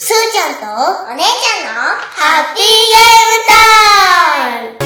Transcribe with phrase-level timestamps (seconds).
[0.00, 4.77] すーちゃんとお姉ちゃんのハッピーゲームタイム。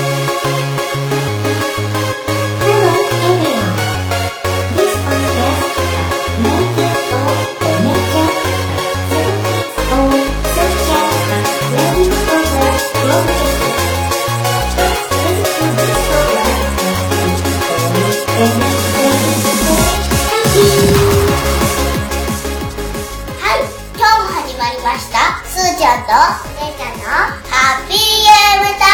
[26.13, 26.21] とお
[26.61, 27.09] 姉ちゃんの
[27.49, 28.85] ハッピーゲームタ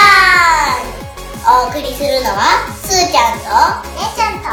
[0.78, 3.50] イムお送りするのは、すーちゃんと
[3.82, 4.46] お姉ちゃんと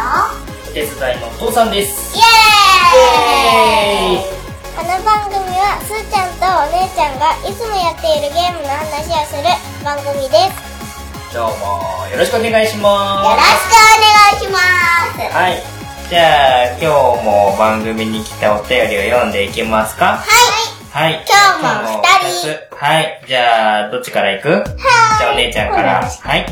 [0.66, 2.18] お手伝いのお父さんです。
[2.18, 4.34] イエーイ
[4.74, 9.46] この番組はすーちゃんとお姉ちゃんがいつもやっているゲームの話をする
[9.86, 10.58] 番組です。
[11.38, 12.90] 今日もよろしくお願いしま
[13.30, 14.58] よろしくお願いしま
[15.14, 15.22] す。
[15.22, 15.30] す。
[15.38, 15.62] はい。
[16.10, 16.90] じゃあ、今
[17.22, 20.18] 日も番組に来たお便りを読んでいきますか？
[20.18, 20.65] はい。
[20.96, 21.26] はい。
[21.28, 22.00] 今日も二
[22.40, 23.22] 人はい。
[23.28, 24.48] じゃあ、どっちから行く？
[24.48, 26.00] じゃあ、お姉ちゃんから。
[26.00, 26.46] はい。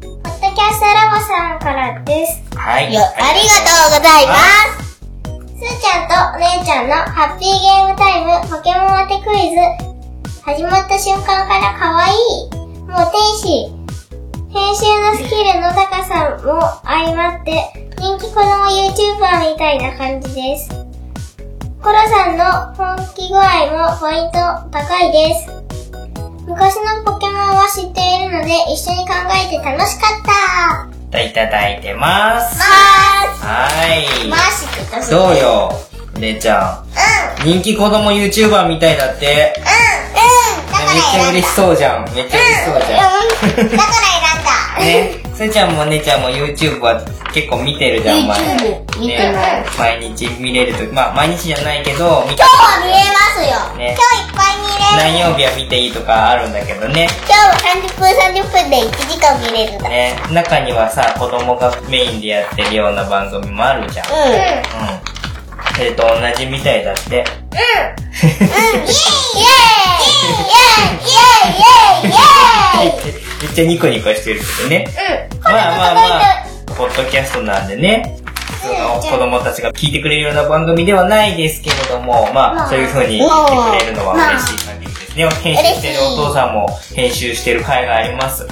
[0.00, 2.40] ポッドキャストラボさんからです。
[2.56, 2.94] はい。
[2.94, 4.40] よ、ありがとうございま
[4.80, 4.96] す。
[5.52, 9.60] すーちゃんとお姉ちゃんのハッピーゲームタイムポケモン当てクイズ。
[10.42, 12.16] 始まった瞬間から可愛い。
[12.88, 13.68] もう天使。
[14.48, 17.52] 編集のスキルの高さも相まって、
[17.98, 20.85] 人気子供 YouTuber みたいな感じです。
[21.86, 24.38] コロさんの本気具合もポイント
[24.72, 25.46] 高いです。
[26.44, 31.22] 昔のポケモンは知っているので一緒に考えて楽しかった。
[31.22, 32.58] いただいてます。
[32.58, 32.64] ま
[33.46, 34.28] はい。
[34.28, 35.70] マシクとすどうよ、
[36.16, 36.82] お姉ちゃ
[37.38, 37.44] ん。
[37.44, 39.54] 人気子供 YouTuber みたいだって。
[39.56, 40.72] うん、うん。
[40.72, 41.30] だからめっちゃ。
[41.30, 42.04] 嬉しそうじゃん。
[42.06, 43.62] めっちゃ嬉しそうじゃん。
[43.62, 43.70] うん。
[43.70, 44.82] だから選んだ。
[44.82, 46.96] ね、すーちゃんもお姉ちゃんも YouTube は
[47.34, 53.76] 結構見てるじゃん、毎 YouTube 見てねます毎日見れるとまあ毎日じゃないけど、見今日は見れますよ。
[53.76, 54.96] ね今日いっぱい見れる。
[54.96, 57.06] 何曜日は見ていいとかあるんだけどね。
[57.28, 59.90] 今日は30分30分で1時間見れるんだ。
[59.90, 64.06] ね、中にはさ、子供がメインでやってるような番組もあるじゃん。
[64.08, 64.16] うん。
[64.16, 64.32] うん。
[64.32, 65.04] うん。
[65.76, 67.26] それと同じみたいだって。
[67.52, 67.60] うん。
[68.16, 68.80] イエーイイエーイ
[69.28, 69.52] イ
[70.00, 72.24] エーイイエーイイエーイイ
[72.80, 74.88] エーイめっちゃニコニコしてるけどね。
[75.30, 75.35] うん。
[75.52, 76.00] まあまあま
[76.66, 78.18] こあ、ポッドキャストなんでね。
[78.66, 85.30] その子供たちが聞いてくれるような番組ではないですけれども、まあ、まあそういう風に言ってくれるのは嬉しい限りですね。
[85.42, 88.44] 編集してるお父さんも編集してる会があります。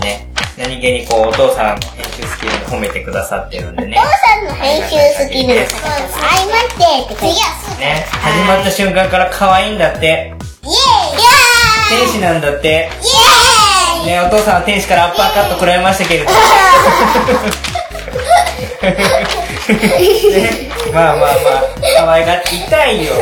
[0.00, 0.28] ね。
[0.56, 4.02] 何気にこう、お父さんの編集スキルを褒めてくださってるんでねお。
[4.02, 5.48] 父さんの編集スキル。
[5.48, 8.06] はい、待ってって次はすね。
[8.10, 10.32] 始まった瞬間から可愛いんだって。
[10.62, 11.45] イエーイ
[11.88, 12.68] 天使なんだって。
[12.68, 16.36] イエーイね、お父さんは天使からアッパーカット食らいましたけれども。
[18.86, 21.64] ね、まあまあまあ、
[21.98, 23.12] 可愛がって、痛いよ。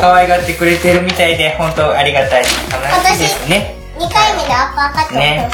[0.00, 3.81] 可愛がってくれてるみたいで、本当ありがたい話ですね。
[3.96, 5.50] 2回目でアッパーカットね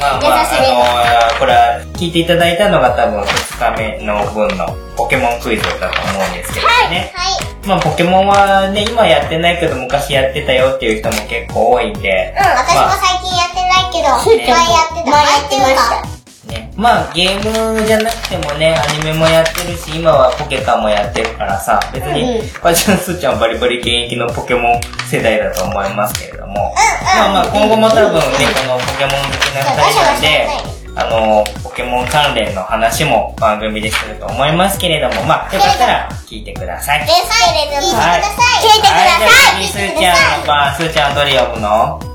[0.00, 7.12] まあまあ、あのこれは聞いていただいたのが多分2日目の分のポケモンクイズだと思うんですけどね。
[7.14, 7.66] はい。
[7.66, 12.34] まあポケモンはね、今やってないけど昔やってたよっていう人も結構多いんで。
[12.36, 15.10] うん、私もまあ最近やってないけど、ね前やってた。
[15.10, 16.23] 前やってました。
[16.46, 17.36] ね、まあゲー
[17.76, 37.00] ムじゃなくてもね、アニメもやってるし、今はポケカもやってるからさ、別に、うんわちゃんすーちゃんはバリバリ現役のポケモン世代だと思いますけれども、うんまあまあ今後も多分ね、このポケモン好きな二人なんで、あの、ポケモン関連の話も番組ですると思いますけれども、まあよかったら聞いてください。
[37.00, 37.12] です
[37.52, 38.22] けれども、はい。
[38.22, 39.18] 聞いてくださ
[39.50, 39.54] い。
[39.54, 40.34] はい、じゃあ次、聞いすーてください。
[40.34, 40.46] ちゃんの。
[40.46, 42.13] 番、すーちゃんどれ読むの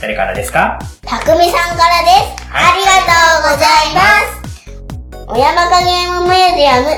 [0.00, 0.78] 誰からですか？
[1.02, 2.44] たくみさんからです。
[2.52, 3.12] はいありがと
[3.48, 5.28] うございます。
[5.28, 6.88] お山かゲームミュージアム、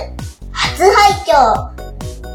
[0.53, 1.33] 初拝聴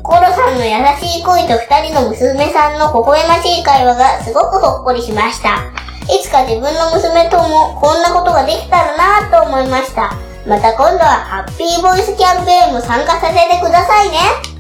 [0.01, 5.71] コロさんの優しい恋と二人の娘さんの微笑ましい会話がすごくほっこりしました。
[6.11, 8.97] いつか自分の娘ともこんなことができたら
[9.29, 10.13] なと思いました。
[10.45, 14.17] また今度はハッピーボイスキャンペーンも参加させてくださいね。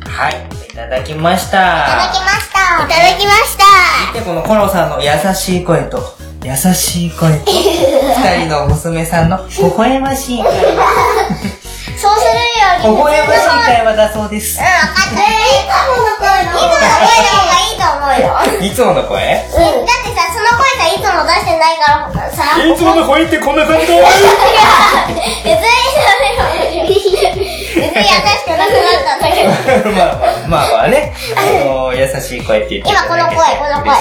[0.07, 1.59] はい、いただきました。
[1.59, 2.85] いただきました。
[2.85, 4.13] いただきました。
[4.13, 5.99] で、このコロさんの優しい声と、
[6.41, 10.83] 優しい声と、 二人の娘さんの微笑ましい会話。
[11.99, 12.95] そうするように。
[12.95, 14.59] 微笑ましい会話だそうです。
[14.59, 14.65] うん、。
[14.65, 15.19] 分かった。
[15.19, 15.35] い
[15.67, 16.95] つもの声の方が
[17.59, 18.67] いいと思うよ。
[18.67, 22.63] いつもの声うん、だってさ、その声さ、いつも出してないからさ。
[22.63, 23.57] いつもの声ってこん。
[23.57, 23.93] な感じだ
[25.43, 25.82] 別に
[27.95, 29.91] 優しくなくなったんだけど。
[29.91, 31.13] まあまあ、まあまあね。
[31.35, 33.93] あの優しい声って言ってい今この声、この声。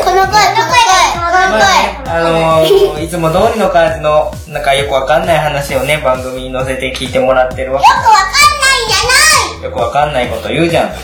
[0.00, 1.58] この声、この声、このま
[2.06, 9.66] あのー、いつも通りの感じの、なんかよくわかんない話をね、番組に載せて聞いてもらってるわよくわかんないじゃないけ。
[9.66, 10.88] よくわかんないこと言うじゃん。
[10.88, 11.00] おいおい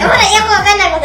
[0.00, 1.02] ほら、よくわかんないこと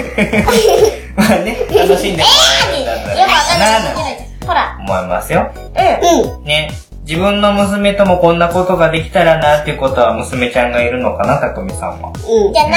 [1.16, 4.16] まあね、楽しんでもらえるんだったらよくわかんかなない
[4.46, 4.76] ほら。
[4.80, 5.50] 思いますよ。
[5.54, 6.44] うん。
[6.44, 6.72] ね。
[7.10, 12.12] 自分の娘ともこんなことができたらなっていうことは娘ちゃんがいるのかな、たくみさんは。
[12.12, 12.52] うん。
[12.54, 12.76] じゃな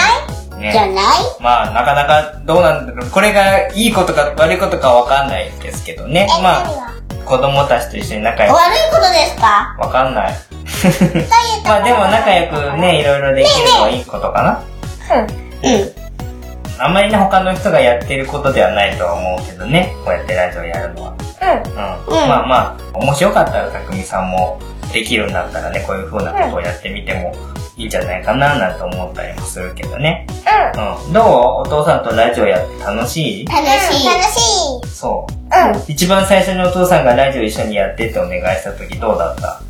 [0.58, 0.60] い？
[0.60, 0.72] ね。
[0.72, 0.96] じゃない？
[1.40, 3.10] まあ、なかなかどうなんだろう。
[3.12, 6.28] これがいいことか悪いことかわかんないですけどね。
[6.28, 6.68] え、まあ、
[7.26, 8.56] 子供たちと一緒に仲良く。
[8.56, 9.76] 悪いことですか？
[9.80, 10.34] わかんない。
[11.64, 14.64] まあでも仲良くね、いろいろできるのはいいことかな。
[15.64, 16.03] うん。
[16.80, 19.96] あんまりね、他の人がやってることではないとは思うけどね。
[20.04, 21.14] こうやってラジオやるのは。
[21.42, 21.72] うん。
[21.72, 22.22] うん。
[22.22, 24.60] うんまあまあ、面白かったら、たくみさんも
[24.92, 27.34] できるんだったらね、こういう風なことをやってみても
[27.78, 30.28] いいんじゃないかな、なんて思ったりもするけどね。
[31.08, 31.14] うん。
[31.14, 31.24] どう？
[31.62, 33.46] お父さんとラジオやって楽しい？
[33.48, 34.08] 楽しい。
[34.08, 34.88] 楽しい。
[34.90, 35.34] そう。
[35.34, 35.84] うん。
[35.88, 39.62] 一番最初にお父さんがラジオ一緒にやってってお願いした時どうだった？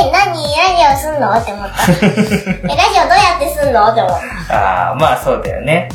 [0.00, 0.32] え、何？
[0.34, 1.32] ラジオすんの？
[1.32, 1.72] って思った。
[1.92, 3.88] え、ラジオどうやってすんの？
[3.88, 4.54] って思った。
[4.54, 5.88] ああ、まあそうだよね。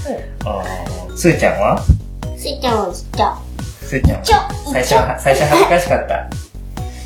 [1.09, 1.17] うん。
[1.17, 1.81] すーちゃんは？
[2.37, 3.33] スイちゃんはちっちゃ。
[3.81, 6.27] すーちゃんちょは最初は、最初恥ずかしかった。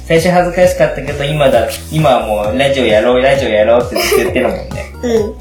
[0.07, 4.91] 最初恥ずかしかったけど、今だ、今はもうラジオやろう、ラジオやろうってずっと言ってるもんね。
[5.01, 5.11] うん。
[5.13, 5.37] うん。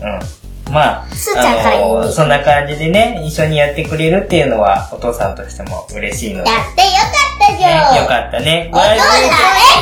[0.71, 6.51] まあ、すーちゃんから言うそんな感じでね、一緒にやってくれるっていうのは、お父さんとしても嬉しいので。
[6.51, 7.97] やってよかったじね、ゃん。
[7.97, 8.71] よかったね。
[8.73, 9.01] お父さん、エ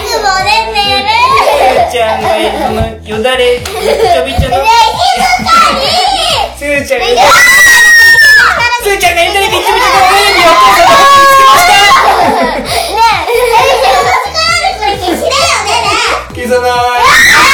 [0.08, 1.08] クボで寝る。
[1.92, 2.28] ちゃんが、
[2.68, 4.64] その、よだれ、びっちょびちょの、ね
[6.56, 7.28] すーちゃんが、え、静か
[8.82, 11.68] すーちゃんがよだれびっちょびちょの上にお父さんが見つけまし。
[11.68, 15.92] ねえ、え、仕事力あるこれ消しだよね、ね
[16.32, 16.46] え。
[16.46, 16.66] 消さな
[17.44, 17.47] い。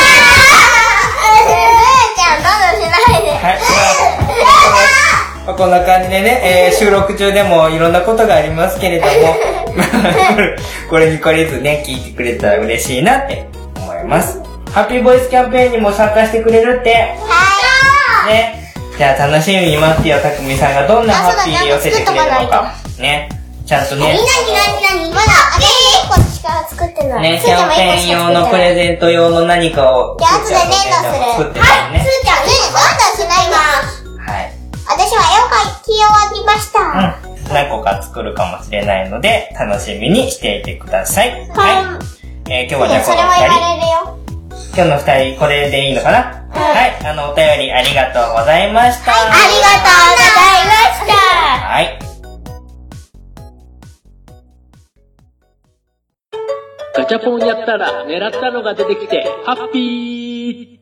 [5.57, 6.41] こんな感じでね、
[6.71, 9.13] えー収録中でもいろんなことがありますけれども、
[9.75, 10.57] まあこれ
[10.91, 13.47] これに懲りずね、聞いてくれたら嬉しいなって
[13.77, 14.39] 思います。
[14.73, 18.33] ハッピーボイスキャンペーンにも参加してくれるって、はい。
[18.33, 18.73] ね。
[18.97, 22.75] じゃあ楽しみに待ってよ、たくみさんがどんなハッピーで寄せてくれるのか。
[22.99, 23.29] ね。
[23.67, 24.23] ちゃんとねなに、な
[24.99, 25.65] になにまだ、私
[26.05, 27.23] 1個しか作ってない。
[27.23, 31.33] ね、キャンペーン用のプレゼント用の何かを、じゃあ後で粘土する。
[31.39, 32.01] 作ってはい。
[32.01, 34.04] すーちゃん、ね、粘土しないます。
[34.87, 34.99] はい。
[34.99, 36.81] 私は絵を描き終わりました。
[36.81, 37.53] うん。
[37.53, 41.49] 何個か作るかもしれないので、楽しみにしていてください。
[41.51, 41.99] は
[42.47, 42.51] い。
[42.51, 44.19] えー、今日はじゃあこれも言わ二人、れるよ。
[44.75, 46.19] 今日の二人これでいいのかな、
[46.51, 47.07] はい。
[47.07, 49.13] あの、お便りありがとうございました。
[49.13, 51.15] ありがとうございました。
[51.69, 51.99] はい。
[56.97, 60.79] ガチャポンやったら狙ったのが出てきてハッピー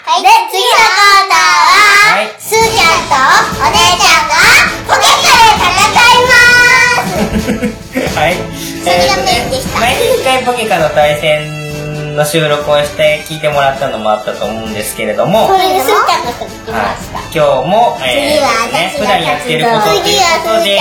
[0.00, 3.14] はい、で、次のコーナーは、はいすーちゃんと
[3.62, 4.34] お姉ちゃんが
[4.90, 6.42] ポケットで戦いま
[7.14, 8.18] す。
[8.18, 8.34] はい。
[8.82, 17.22] それがメインでした前に一回ポケカの対戦の収録をして聞いてもらったのもあったと思うんですけれども、それで、すーちゃんが聞きまはいした。
[17.22, 20.74] 今日も、え次はーね、普段やってることということで、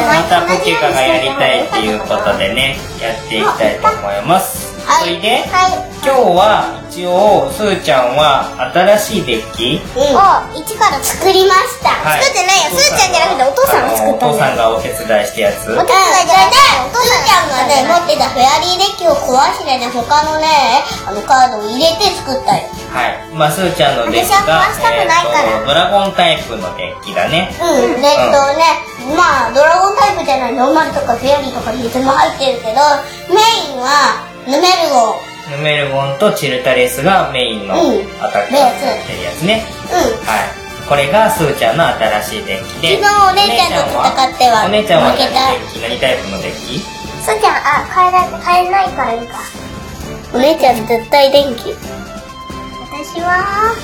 [0.00, 4.72] またポポケカがやりたいっていうことでね、やっていきたいと思います。
[4.88, 5.04] はい。
[5.04, 5.72] それで、はい。
[6.02, 9.78] 今日は一応、すーちゃんは新しいデッキ？
[9.94, 10.10] を
[10.50, 11.94] 一から作りました。
[11.94, 12.74] はい作ってないよ。
[12.74, 14.66] すーちゃんじゃなくてお父さんが作ったんだよ。
[14.66, 15.70] あのお父さんがお手伝いしたやつ。
[15.78, 16.58] お手伝いじゃなくて、
[16.90, 22.66] お父さんがね、持ってたフェアリーデッキを壊してね、他のね、あのカードを入れて作ったよ。
[22.90, 23.30] はい。
[23.30, 27.54] まあ、すーちゃんのデッキが、私は壊したくないからえーとドラゴンタイプのデッキだね。
[27.62, 28.82] うん、で、えっとね、
[29.14, 32.82] まあ、ドラゴンタイプじゃない、ノーマルとかフェアリーとかいつも入ってるけど、
[33.30, 33.38] メ
[33.70, 35.14] インは、ヌメルゴ
[35.62, 39.64] メルゴンとチルタレスがメインのうんアタックってるやつね。
[39.90, 40.26] うん。
[40.26, 40.88] はい。
[40.88, 42.96] これがすーちゃんの新しいデッキで。
[43.02, 46.78] 昨日お姉ちゃんと戦ってはお姉ちゃんは負けた何タイプのデッキ？
[46.78, 49.36] すーちゃん、あ、変えられ、変えないからいいか。
[50.32, 51.72] お姉ちゃん絶対電気。
[52.88, 53.76] 私は、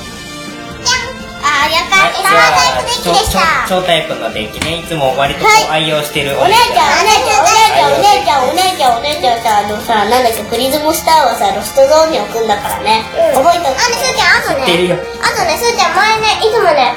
[0.80, 3.68] じゃんあ、やった、はいエサータイプデッキでした。
[3.68, 4.80] 超超タイプのデッキね。
[4.80, 13.04] いつも割とこう愛用してるお姉ちゃん、お姉ちゃん、ゃん、お姉ちゃん、お姉ちゃん、お姉ちゃんさ、あのさ、なんだっけ、プリズムスターはさ、ロストゾーンに置くんだからね。
[13.34, 13.68] 覚えて。
[13.68, 16.94] あ、ね、すーちゃん、あと知ってるよあとね、すーちゃん、前ね、いつもね、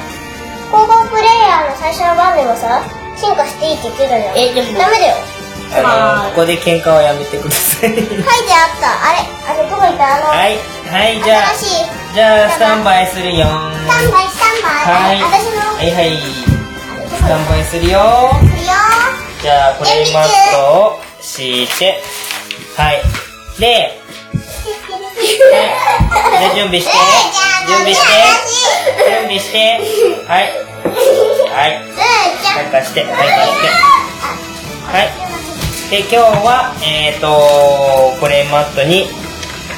[0.71, 2.83] 高校プレイヤーの最初の番でもさ、
[3.15, 4.37] 進化していいって言ってたじゃん。
[4.37, 4.77] え、でも。
[4.77, 5.15] ダメだよ。
[5.83, 7.91] あの、ここで喧嘩をやめてください。
[7.91, 8.87] 書いてあった。
[9.09, 10.57] あれ、あれ、どこ行ったあの、はい。
[10.87, 15.13] はい、じゃあ、新しい、じゃあ、スタンバイするよスタンバイ、スタンバイ。
[15.13, 15.21] はい。
[15.21, 16.57] 私の、はいはい。
[17.17, 17.99] スタンバイするよ
[18.39, 18.73] するよ
[19.47, 22.01] じゃあ、プレイマットを敷いて、
[22.75, 23.01] はい。
[23.57, 23.95] で、はい。
[26.37, 26.91] じゃあ準備して、
[27.65, 28.11] 準備して、
[29.07, 29.79] 準備して、
[30.27, 30.51] はい。
[31.47, 31.79] はい。
[31.87, 32.63] すーちゃん。
[32.63, 33.23] なんかして、はい、貸
[33.53, 33.69] して。
[34.91, 35.91] はい。
[35.91, 39.07] で、今日は、えっ、ー、と、プレイマットに、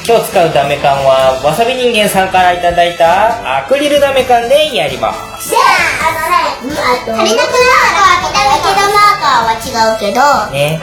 [0.06, 5.50] 今日使うダメ缶はわさび人間さんからいただいたアクリルダメ缶でやります。
[5.50, 10.18] じゃあ、あのね、あと、足りなくなるのは、ただけどマーカーは違うけど、
[10.50, 10.80] ね。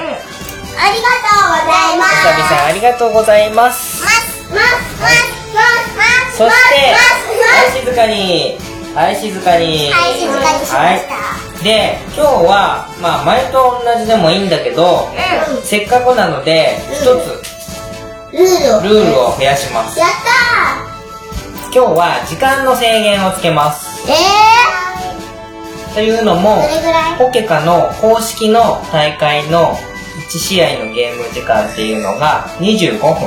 [0.78, 2.24] ありがとうございまわす。
[2.24, 4.04] さびさんありがとうございます。
[4.04, 5.26] ます、ます、ます、
[5.98, 8.58] ます、そしてはいます、静かに
[8.94, 9.92] はい静かに。
[9.92, 10.78] はい、静かにしました。
[10.78, 11.64] はい。
[11.64, 17.57] で今日はまあ前と同じでもいいんだけどうせっかくなので一つん。
[18.38, 18.82] ルールを。
[18.82, 19.98] ルールを増やします。
[20.00, 24.08] やった今日は時間の制限をつけます。
[24.08, 24.14] ー。
[24.14, 24.16] え
[25.96, 27.18] というのもー、どれぐらい？
[27.18, 29.74] ポケカの公式の大会の
[30.30, 33.02] 1試合のゲーム時間っていうのが25分。
[33.02, 33.18] で、その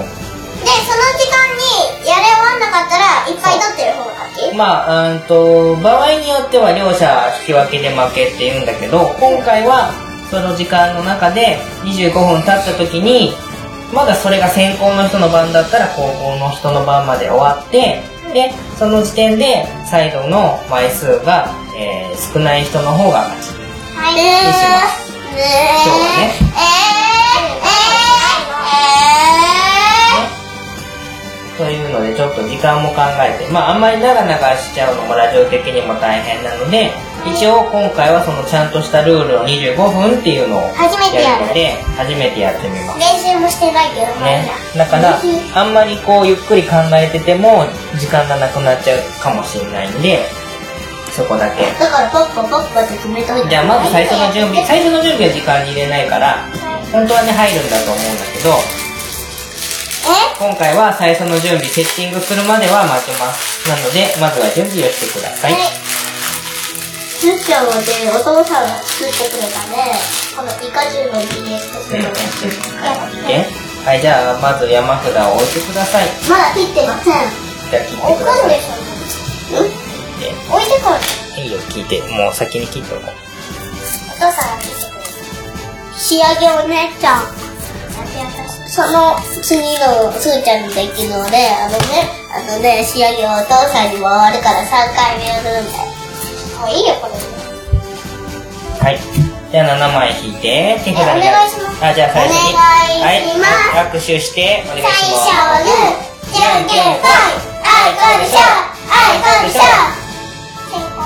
[1.19, 9.91] 時間にやり終わんなかったら、いっぱい取ってる方が勝ちまあ、うんと、場合によっては両者引き分けで負けって言うんだけど、今回は
[10.31, 13.33] その時間の中で25分経った時に、
[13.93, 23.61] まだそれが先行の人の番だったら後方の人の番まで終わって、で、その時点で最後の枚数が、えー少ない人の方が勝ち。
[23.97, 24.15] はい。
[24.15, 24.27] にし
[24.71, 36.93] ますえー、えー、今日はねえー、えー、というのでちょっと時間も考えて、まああんまり長々しちゃうのもラジオ的にも大変なので、
[37.27, 43.01] 一応今回はそのちゃんとしたルールの25分っていうのを初めてやるるので、初めてやってみます。
[43.01, 45.21] 練習もしてないけど、まねだ。、だから
[45.55, 47.67] あんまりこうゆっくり考えてても
[47.99, 50.25] 時間がなくなっちゃうかもしれないんで
[51.13, 53.49] そこだけだから、ポッポポッポって決めといて。
[53.51, 56.47] じゃあまず最初の準備最初の準備は時間に入れないから
[56.93, 58.51] 本当はね入るんだと思うんだけど
[60.07, 60.39] え？
[60.39, 65.90] 今回は最初の準備セッティングするまでは待ちますなのでまずは準備をしてください、はい。
[67.21, 69.93] すっちゃんはね、お父さんが作ってくれたね、
[70.33, 71.37] このピカチュウのうんの
[73.29, 73.45] で
[73.85, 76.09] はいじゃあまず山札を置いてください。
[76.25, 77.29] まだ切ってません。
[77.69, 78.49] じゃあ切って置くください。
[78.49, 79.61] んでしょ
[80.17, 82.01] で置いてから、いいよ聞いて。
[82.09, 83.13] もう先に切っておこう。
[83.13, 86.01] お父さんが切ってくれた。
[86.01, 87.29] 仕上げお姉ちゃん。
[88.65, 96.00] その次のすーちゃんのできるので、あのね、あのね、仕上げをお父さんに回るから3回目やるんだよ。
[96.61, 97.13] もういいよ、これ。
[98.85, 98.99] はい。
[99.51, 102.55] じゃあ7枚引いて、手札にえお願いしますあ、じゃあ最初に。
[102.55, 102.57] お
[103.03, 103.87] 願いしますはい。
[103.87, 105.31] 握手して、お願いし最ます。
[105.31, 107.11] 初はグー、じゃんけんぽい、
[107.65, 108.39] あいこでしょ、
[108.89, 109.61] あいこでしょ。
[110.71, 111.01] 先行。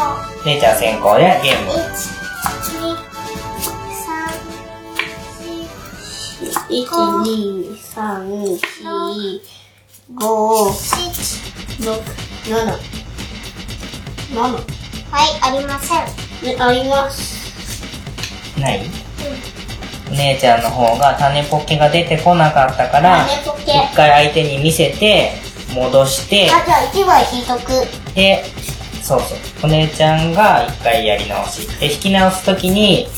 [0.44, 1.73] 姉ちゃん先行でゲーム。
[6.68, 6.84] 1、
[15.12, 15.12] 2、3、4、1、2、3、4、5、6、7。
[15.12, 15.12] 7。
[15.12, 15.99] はい、ありません。
[16.44, 17.44] ね、あります。
[18.61, 18.90] ない？
[20.11, 25.32] お姉ちゃんの方が種ポケが出てこなかったから、種ポケ一回相手に見せて、
[25.75, 27.70] 戻して、あ、じゃあ1枚引いとく。
[28.14, 28.44] で、
[29.02, 29.38] そうそう。
[29.64, 31.66] お姉ちゃんが一回やり直し。
[31.80, 33.08] で、引き直すときに、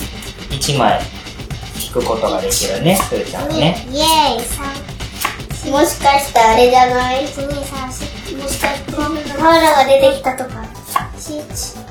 [0.50, 1.00] 1枚
[1.84, 3.86] 引くことができるね、すーちゃんはね。
[3.90, 4.38] イエーイ、
[5.68, 5.70] 3。
[5.70, 7.56] もしかしてあれじゃない ?1、2、3、
[8.38, 8.42] 4。
[8.42, 8.82] もしかし
[9.36, 10.65] ラが出てきたとか。
[11.18, 11.84] 7。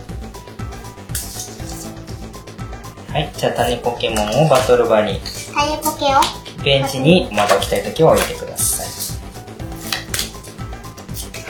[3.14, 3.32] はい。
[3.38, 5.22] じゃあ種ポケモンをバトル場に
[5.54, 6.20] タイヤポケを
[6.64, 8.88] ベンチにまた置きたいときは置いてください。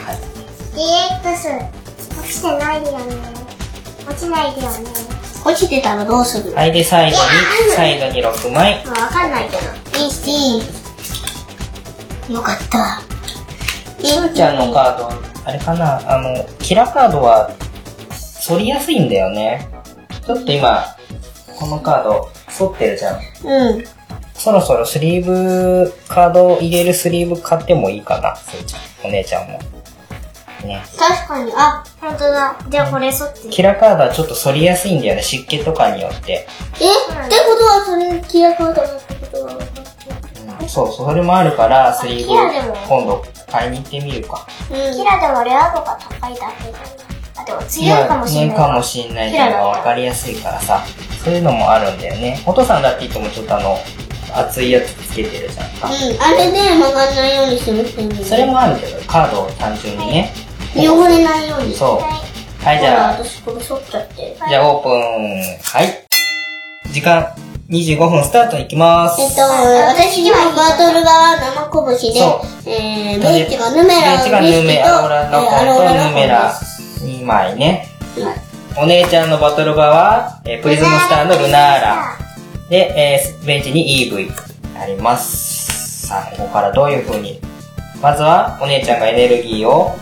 [0.04, 0.16] はい。
[0.76, 1.58] DX
[2.20, 3.16] 落ちてないよね
[4.08, 4.76] 落ちないでよね
[5.44, 6.52] 落ちてたらどうする？
[6.54, 6.72] はい。
[6.72, 7.22] で、サイドに、
[7.74, 8.84] サイドに6枚。
[8.86, 9.58] まあわかんないけど
[10.04, 10.58] いいし
[12.30, 13.00] よかった
[14.04, 15.08] すーちゃんのカード、
[15.46, 17.52] あれかなあの、キラカードは、
[18.48, 19.68] 反りやすいんだよね。
[20.26, 20.84] ちょっと今、
[21.56, 23.20] このカード、反ってるじゃん。
[23.44, 23.84] うん
[24.34, 28.36] そろそろスリーブ、カードを入れるスリーブ買ってもいいかな、
[28.66, 29.08] ちゃん。
[29.08, 29.58] お姉ちゃんも。
[30.64, 30.82] ね。
[30.98, 36.32] 確かにあ本当だじゃあこれそってキラカードはちょっと反りやすいんだよね、湿気とかによって。
[36.32, 39.58] え、ってことはそれキラカードだってことはうん、
[40.68, 42.32] そうそれもあるから、スリーブ
[42.88, 44.46] 今度買いに行ってみるか。
[44.68, 47.06] キラでもレア度が高いだけじゃない
[47.38, 50.84] あでも強いかもしれないかもしんないけど、わかりやすいからさ。
[51.24, 52.42] そういうのもあるんだよね。
[52.46, 53.78] お父さんだっていつもちょっとあの、
[54.34, 55.88] 熱いやつつけてるじゃんか。
[55.88, 60.32] うん、あれで曲がんないようにしてるんそれもあるけど、カードを単純にね。
[60.76, 62.64] 汚れないようにそう。
[62.64, 65.58] はい、じゃあ、私これ剃っちゃってじゃあオープン。
[65.62, 66.06] はい。
[66.92, 67.26] 時間
[67.68, 69.20] 25分スタートに行きます。
[69.20, 76.52] えっと、私にはバトルが生拳でそう、えー、ベンチがヌメラベンチがヌメ、アローラとヌメラ
[77.00, 77.88] 2枚ね。
[78.78, 82.18] お姉ちゃんのバトル場は、えープリズムスターのルナーラ。
[82.70, 84.30] で、えーベンチに EV
[84.80, 86.06] あります。
[86.06, 87.40] さあ、ここからどういう風に
[88.00, 89.96] まずは、お姉ちゃんがエネルギーを、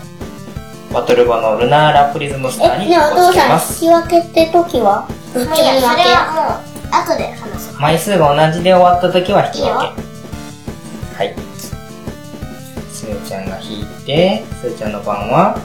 [0.93, 3.59] バトル場のルナーラプリズムスターえ、にねえおぶ父さん。
[3.73, 5.07] 引き分けって時は？
[5.33, 7.79] どっちに分けそれはもう、後で話そう。
[7.79, 9.79] 枚数が同じで終わった時は引き分いいよ
[11.17, 11.23] け。
[11.23, 11.35] はい。
[12.91, 15.59] すーちゃんが引いて、すーちゃんの番は、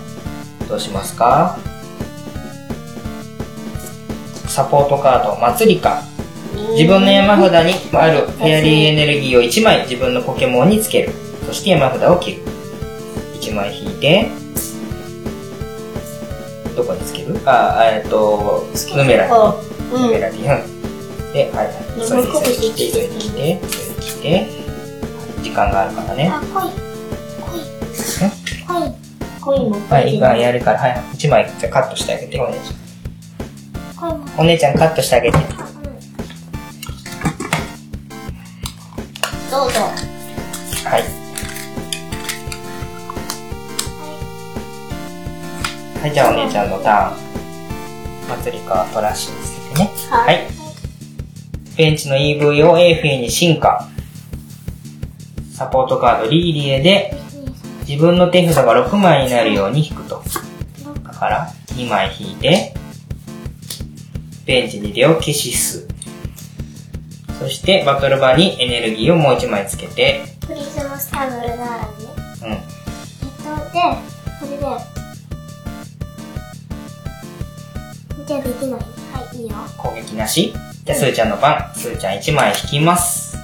[0.69, 1.59] どうしますか？
[4.47, 6.03] サポートカード、祭りか。
[6.73, 11.13] 自分の山札にあるフェアリーエネルギーを1枚自分のポケモンにつける。
[11.47, 12.43] そして山札を切る。
[13.41, 14.29] 1枚引いて、
[16.77, 17.39] どこにつける？
[17.47, 19.33] あ、あえっと、ヌメラに。
[19.33, 19.55] あ、
[19.95, 20.03] うん。
[20.03, 20.45] ヌメラに。
[20.45, 20.80] うん。
[21.33, 21.75] で、はいはい。
[22.09, 23.61] でもう少し切って、それで切って、
[24.01, 24.49] それで
[25.43, 26.29] 時間があるからね。
[26.33, 26.73] あ、濃い。
[27.41, 27.61] 濃い。
[28.67, 28.95] 濃い。
[29.41, 29.81] 濃いの。
[29.89, 31.01] はい、今やるから、はいはい。
[31.15, 32.59] 1枚じゃあカットしてあげて、お姉ち。
[34.01, 34.25] ゃん。
[34.39, 35.39] お姉ちゃんカットしてあげて。
[39.51, 39.81] どうぞ。
[40.85, 41.03] はい。
[46.01, 47.31] はい、じゃあお姉ちゃんのターン。
[48.43, 49.91] 祭りかトラッシュにつけてね。
[50.11, 50.60] ははい。
[51.81, 53.89] ベンチの EV をエーフィーに進化。
[55.51, 57.15] サポートカードリーリエで
[57.89, 60.23] 自分の手札が6枚になるように引くと。
[61.03, 62.75] だから2枚引いて、
[64.45, 65.89] ベンチに出を消しす。
[67.39, 71.87] そしてバトル場にエネルギーをもう1枚つけて、プリズムスターのルナーラね。
[72.43, 72.53] うん。
[72.53, 72.63] えっと、
[73.73, 73.81] で、
[74.39, 74.65] これで、
[78.27, 78.81] じゃあできない？
[78.81, 79.57] はい、いいよ。
[79.79, 80.53] 攻撃なし。
[80.83, 81.71] じゃあ、スーちゃんの番。
[81.75, 83.37] スーちゃん1枚引きます。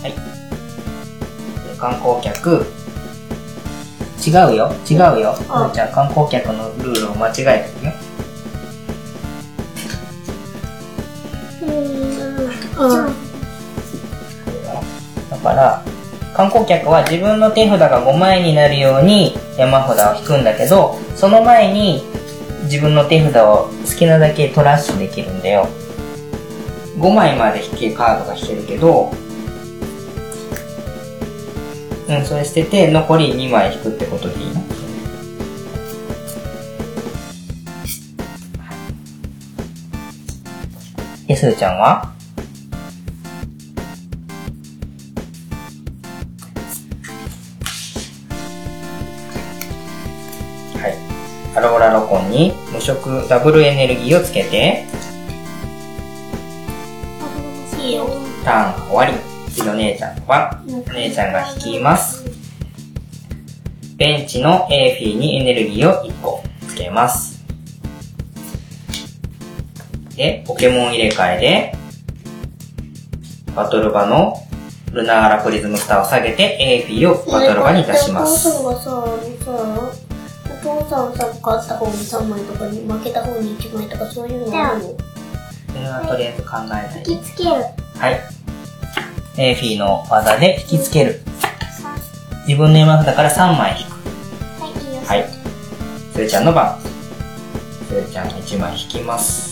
[0.00, 0.12] はい。
[0.12, 2.64] で観光客。
[4.24, 4.72] 違うよ。
[4.88, 5.34] 違うよ。
[5.34, 7.92] スーちゃん、観光客のルールを間違えてるよ。
[12.78, 13.14] うん。
[15.30, 15.82] だから、
[16.36, 22.02] 観光客は自分の手札が5枚になるように山札を引くんだけど、その前に
[22.64, 25.66] 自分の手札を好きなだけトラッシュできるんだよ。
[26.98, 29.12] 5枚まで引け、カードが引けるけど、
[32.08, 34.60] うん、それ捨てて残り2枚引くってことでいいの？
[41.28, 42.15] え、すーちゃんは？
[51.56, 54.84] アローラロコンに無色ダブルエネルギーをつけて、
[58.44, 59.12] ターン終わり。
[59.50, 60.64] 次お姉ちゃんの番。
[60.86, 62.26] お姉ちゃんが引きます。
[63.96, 67.42] ベンチのエーフィーにエネルギーを1個つけます。
[70.14, 71.74] で、ポケモン入れ替えで、
[73.54, 74.34] バトル場の
[74.92, 78.46] ルナーラプリズムスターを下げて、エーフィーをバトル場に出します。
[80.68, 84.96] お父さんがさ、勝った方に3枚とかに負けた方に1枚とかそういうのあるの？
[85.72, 87.10] それはとりあえず考えないで。
[87.12, 87.50] 引きつける。
[87.50, 88.20] はい。
[89.38, 91.20] エーフィーの技で引きつける。
[92.48, 93.90] 自分の山札から3枚引く。
[94.62, 95.02] はい、いいよ。
[95.02, 95.24] はい。
[96.12, 96.78] すーちゃんの番。
[96.80, 99.45] すーちゃん1枚引きます。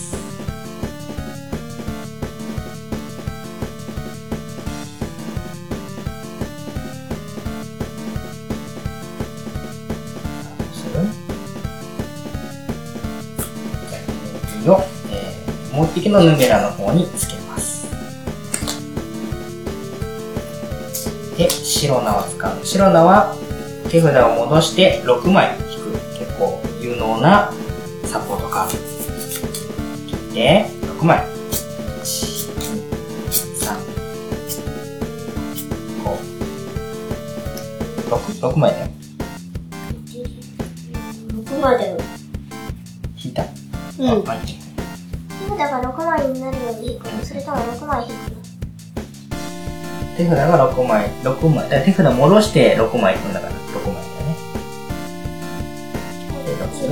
[16.05, 17.89] ー、もう一匹のヌメラの方につけます。
[21.37, 22.51] で、白菜を使う。
[22.63, 23.35] 白菜は
[23.89, 25.91] 手札を戻して6枚引く。
[26.17, 27.51] 結構有能な
[28.05, 28.71] サポートカード。
[30.07, 30.65] 切って、
[30.99, 31.19] 6枚。
[31.19, 31.23] 1、
[31.99, 33.75] 2、3、
[36.03, 36.09] 5、
[38.09, 38.87] 6、6枚だよ。
[41.45, 41.97] 6枚だよ。
[43.23, 44.64] 引いたうん。
[45.55, 45.77] あ、はい。
[45.77, 48.45] 手札が6枚になるように引くのそれとも6枚引くの
[50.17, 51.63] 手札が6枚、6枚。
[51.63, 54.35] だから手札戻して6枚いくんだから、6枚だよね。
[56.45, 56.89] で、どうする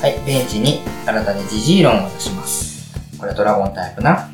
[0.00, 3.18] はい、ベンチに新たにジジイロンを出します。
[3.18, 4.28] これドラゴンタイプな。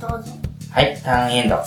[0.00, 0.32] どうぞ。
[0.70, 1.56] はい、ターンエンド。
[1.56, 1.62] は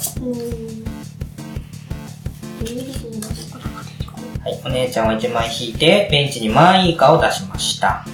[4.50, 8.06] いい、お姉ちゃんを1枚引いて、ベンチにマンイーカを出しました。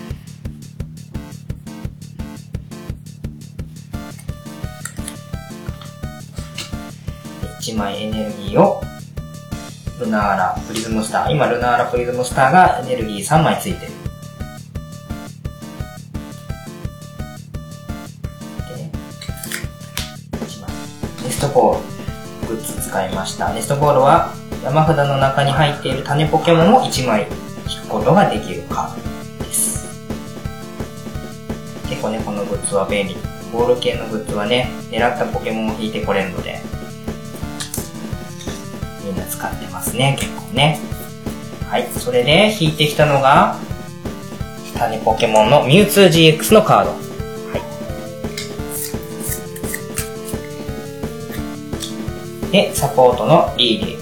[7.62, 8.82] 1枚エネルギーを
[10.00, 11.32] ルナーラプリズムスター。
[11.32, 13.91] 今、ルナーラプリズムスターがエネルギー3枚ついてる。
[21.24, 22.47] ネストコール。
[22.47, 23.54] グッズ使いました。
[23.54, 27.28] ネストコールは山札の中に入っている種ポケモンを1枚
[27.69, 29.88] 引くことができるカードです。
[31.88, 33.15] 結構ね、このグッズは便利。
[33.54, 36.60] ボール系のグッズはね、狙ったポケモンを引いてこれるので、
[39.04, 40.80] みんな使ってますね、結構ね。
[41.70, 43.58] はい、それで引いてきたのが、
[44.78, 46.92] 種ポケモンのミュウツー GX のカード。
[46.92, 46.98] は
[52.50, 52.52] い。
[52.52, 54.02] で、サポートのリーリー。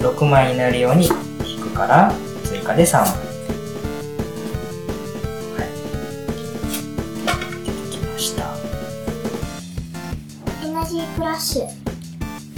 [0.00, 1.06] 6枚になるように
[1.46, 2.12] 引くから、
[2.44, 3.29] 追加で3枚。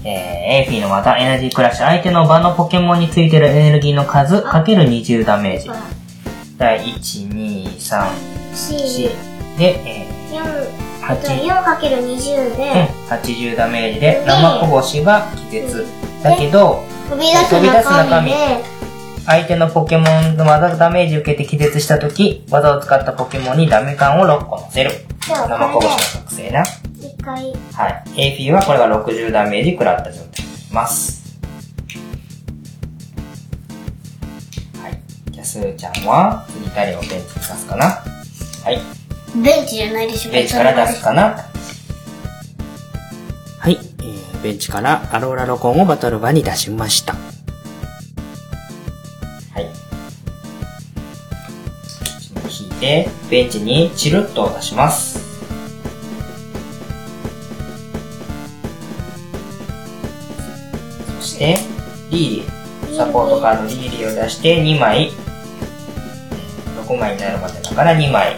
[0.05, 1.87] えー、AP の技、エナジークラッシュ。
[1.87, 5.71] 相手の場のポケモンについてるエネルギーの数、かける20ダメージ
[6.59, 8.07] 第1、2、3、
[8.53, 9.11] 4、
[9.55, 9.59] 4。
[9.59, 15.87] で、え4、ー、8、4×20 うんで、80ダメージで、生こぼしが気絶。
[16.23, 17.17] だけど、飛
[17.61, 18.33] び出す中身
[19.27, 24.91] 相手のポケモンの技ダメージ受けて気絶したとき、技を使ったポケモンにダメ感を6個乗せる。
[25.29, 26.65] 生こぼしの特性な。
[27.23, 28.37] 一回、はい。
[28.37, 31.39] AP はこれが60ダメージ食らった状態になります。
[34.83, 35.01] はい。
[35.31, 38.81] じゃあ、スーちゃんは、次誰をベンチに出すかなはい。
[39.41, 40.33] ベンチじゃないでしょ。
[40.33, 41.37] ベンチから出すかな
[43.61, 47.15] はい、えー、ベンチからアローラロコンをバトル場に出しました。
[47.15, 47.21] は
[49.61, 49.71] い。
[52.51, 55.32] 引いて、ベンチにチルッと出します。
[61.33, 61.59] して、
[62.11, 62.97] リーリー。
[62.97, 65.12] サポートカードリーリーを出して2枚、
[66.87, 68.37] 6枚になるまでだから2枚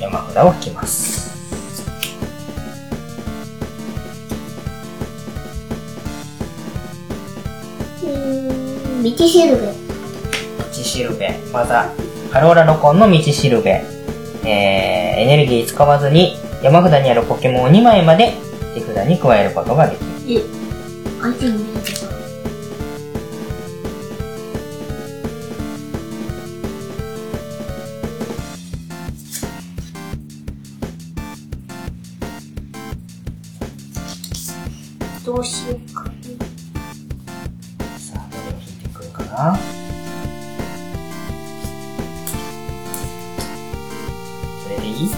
[0.00, 1.30] 山札を引きます。
[8.02, 9.72] うーん、ビティシルベ。
[10.76, 11.86] 道しるべ、また、
[12.32, 13.84] アローラロコンの道しるべ、
[14.44, 18.32] えー、エネルギー使わずに山札にあるポケモンを2枚まで
[18.74, 20.42] 手札に加えることができる。
[35.24, 36.04] どうしようか。
[36.04, 36.10] さ
[38.16, 39.56] あ、どれを引いてくるかな？
[44.62, 45.08] それでいい？
[45.08, 45.14] そ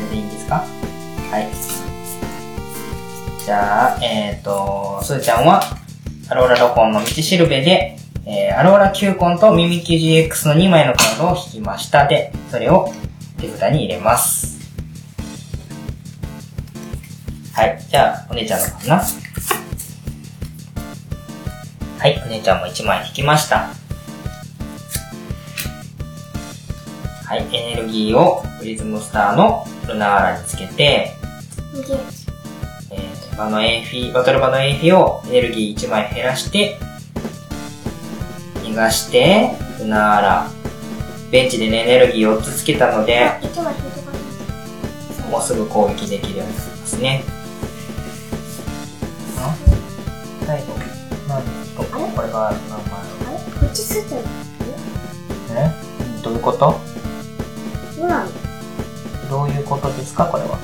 [0.00, 0.64] れでいいんですか？
[1.30, 1.48] はい。
[3.44, 5.62] じゃあ、えっ、ー、と、すーちゃんは、
[6.28, 12.08] アローラロコンの道しるべで、えー、アローラキューコンとミミキュ GX の2枚のカードを引きました。
[12.08, 12.92] で、それを
[13.38, 14.59] 手札に入れます。
[17.60, 17.78] はい。
[17.90, 19.02] じゃあ、お姉ちゃんのかな
[21.98, 23.68] はい、お姉ちゃんも1枚引きました。
[27.26, 31.10] はい、エネルギーをプリズムスターのルナーラにつけて。
[32.92, 36.78] えー、場の A フィ、バトル場の A フィをエネルギー1枚減らして、
[38.64, 40.50] 逃がして、ルナーラ。
[41.30, 43.32] ベンチでね、エネルギー4つつけたので。
[45.30, 47.39] もうすぐ攻撃できるようになりますね。
[52.14, 53.36] これが何枚あれ？
[53.60, 54.22] こっちすってる
[55.52, 55.70] え？
[56.22, 56.58] どういうこと？
[57.96, 58.30] どうなの
[59.28, 60.58] どういうことですかこれは？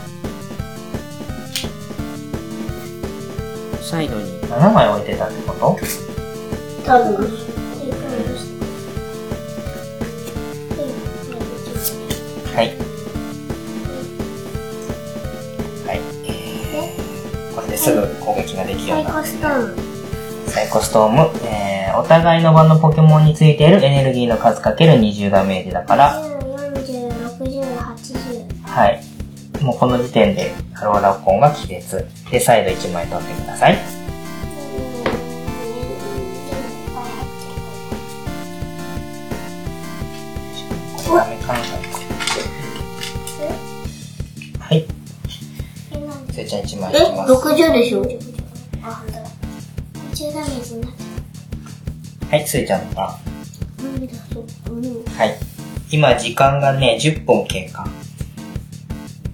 [3.80, 5.76] サイドに7枚置いてたってこと？
[6.84, 7.28] 多分。
[12.54, 12.64] はい。
[15.86, 16.00] はい。
[16.24, 19.66] えー、これですぐ攻撃ができるようサイになる。
[19.76, 20.62] コストーム。
[20.62, 26.38] サイコストーム、えー、お互いの場のポケモンについているエネルギーの数かける20ダメージだから、10、
[26.74, 28.62] 40、60、80。
[28.62, 29.02] はい。
[29.62, 32.06] もうこの時点でアローラコンが気絶。
[32.30, 33.78] で、サイド1枚取ってください。
[40.96, 41.58] これダメかな
[44.60, 44.84] はい。
[46.32, 47.32] せいちゃん1枚え引きます。
[47.32, 48.15] 60でしょ？
[52.28, 53.02] はい、せいちゃんた。
[53.02, 53.18] は
[55.24, 55.38] い。
[55.92, 57.86] 今時間がね、10分経過。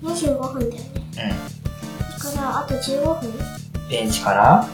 [0.02, 0.88] 25分だよね。
[1.16, 3.30] うだから、あと15分？
[3.30, 3.32] ん。
[3.88, 4.68] ベンチから、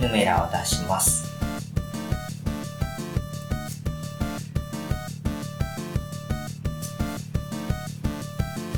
[0.00, 1.24] ヌメラを出します。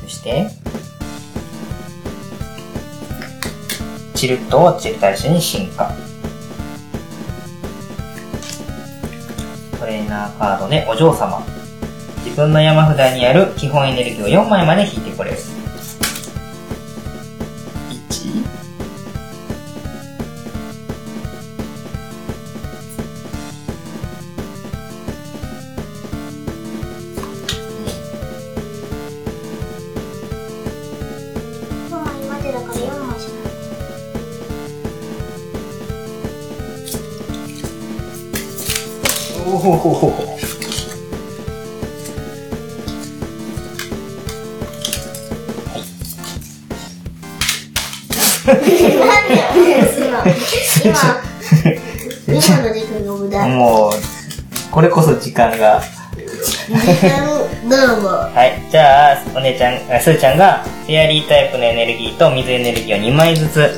[0.03, 0.51] そしで、
[4.19, 5.93] チルトをチルタリスに進化。
[9.79, 11.41] トレーナーカードでお嬢様。
[12.25, 15.58] 自分の山札にある基本エネルギーを4枚まで引いてこれる。
[55.39, 55.81] 間が。
[58.35, 58.71] はい。
[58.71, 63.71] じゃあ、お姉ちゃん、あすーちゃんが、フェアリータイプのエネルギーと水エネルギーを2枚ずつ。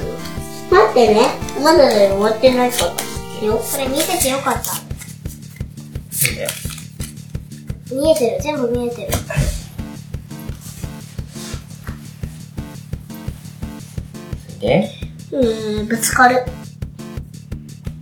[0.71, 1.21] 待ってね。
[1.63, 3.47] まだね、終わってないから。
[3.47, 3.59] よ。
[3.59, 4.73] これ見ててよかった。
[4.73, 6.51] いいんだよ。
[7.93, 8.43] 見えてる。
[8.43, 9.09] 全部見えてる。
[14.61, 14.91] で、
[15.33, 16.45] うーん、ぶつかる。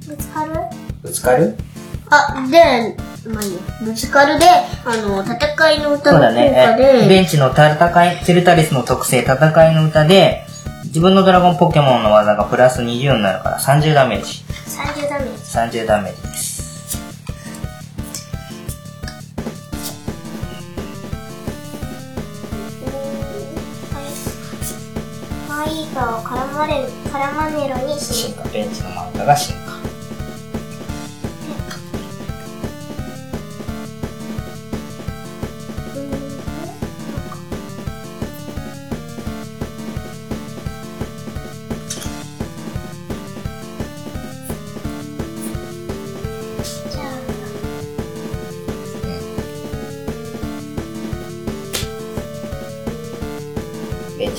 [0.07, 0.55] ぶつかる？
[1.03, 1.57] ぶつかる？
[2.11, 2.97] あ、で、
[3.29, 3.61] まあいいよ。
[3.85, 4.47] ぶつかるで、
[4.85, 7.07] あの、戦いの歌そうの効果だね。
[7.09, 10.45] ベンチの戦い、チルタリスの特性、戦いの歌で、
[10.85, 14.43] 自分のドラゴンポケモンの技がプラス20になるから30ダメージ。
[14.67, 15.43] 30ダメージ。
[15.83, 16.59] 30ダメージです。
[25.49, 29.68] マイーガーをカラマレカラマネロに進進化、ベンチの漫画が進化。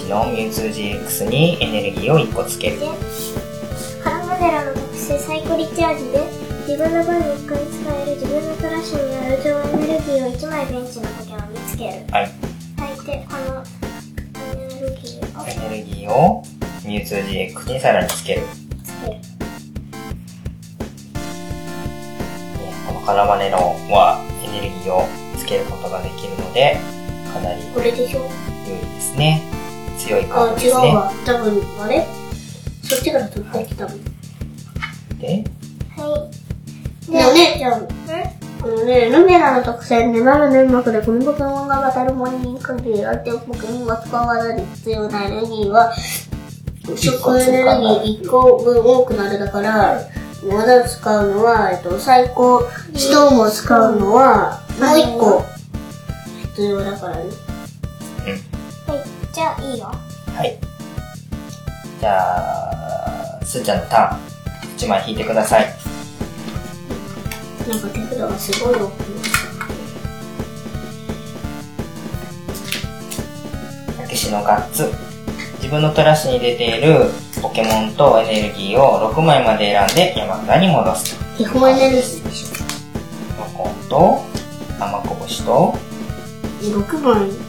[0.10, 2.80] 4U2GX にエネルギーを1個つける。
[4.04, 6.24] 原マデラの特性サイコリチャージで
[6.68, 11.92] 自分の分1回使える自分のトラッシュにある超エネルギーを1枚ベンチの時を見つける。
[12.12, 12.24] はい。
[12.24, 13.64] はいでこの
[14.42, 15.48] エネルギーを。
[15.48, 16.44] エネルギーを
[16.82, 18.42] U2GX にさらにつける。
[18.84, 19.18] つける。
[22.88, 23.58] このカラマネロ
[23.94, 26.78] はエネルギーをつけることができるので
[27.32, 28.22] かなりこれでしょ。
[28.68, 29.49] 良いですね。
[30.10, 30.72] 強いカーあ、ドですね。
[30.72, 31.12] 違うわ。
[31.26, 32.08] 多分、あれ？
[32.84, 33.92] そっちから取ってきたの。
[35.20, 35.44] で、
[35.96, 36.30] は
[37.08, 37.12] い。
[37.12, 37.88] で、お姉ちゃん？
[38.62, 45.94] あのね、ルミナの特性で、なる粘膜でこのポケモンが渡る森に関係相手をポケモンが使わないで必要なエネルギーは、
[46.98, 50.02] 食エネルギー1個分多くなるだから、
[50.44, 52.64] 技を使うのは、えっと、最高、
[52.96, 55.46] ストーンを使うのは、もう1個
[56.56, 57.49] 必要だからね。
[59.40, 59.86] はい、じゃあいいよ。
[59.86, 60.60] はい。
[62.00, 64.20] じゃあ、すーちゃんのターン。
[64.78, 65.74] 1枚引いてください。
[67.70, 68.96] なんか手札がすごい大きい。
[73.98, 74.92] たけしのガッツ。
[75.58, 77.06] 自分のトラッシュに出ている
[77.42, 81.24] ポケモンとエネルギーを6枚まで選んで山札に戻すと。
[81.38, 82.46] 基本エネルギーでし
[83.38, 84.22] ロコンと、
[84.84, 85.78] 甘こぼしと、ょ。
[86.62, 87.49] 6枚。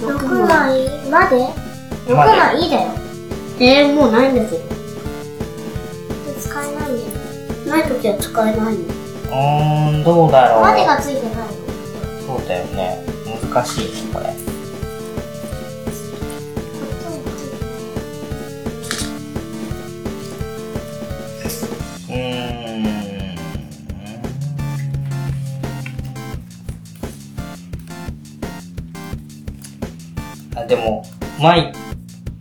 [0.00, 1.36] 6枚まで
[2.06, 2.88] ?6 まで枚いいだよ。
[3.60, 4.62] えー、もうないんだけど。
[6.40, 7.80] 使えないんだよ。
[7.80, 8.80] ないときは使えないの。
[8.80, 10.60] うーん、どうだろう。
[10.62, 12.38] までがついてないの？
[12.38, 13.04] そうだよね。
[13.52, 14.47] 難しいね、これ。
[30.60, 31.04] あ、でも、
[31.40, 31.72] 枚、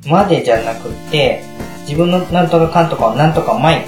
[0.05, 1.43] までじゃなくて、
[1.81, 3.85] 自分のなんとかかんとかをなんとか枚、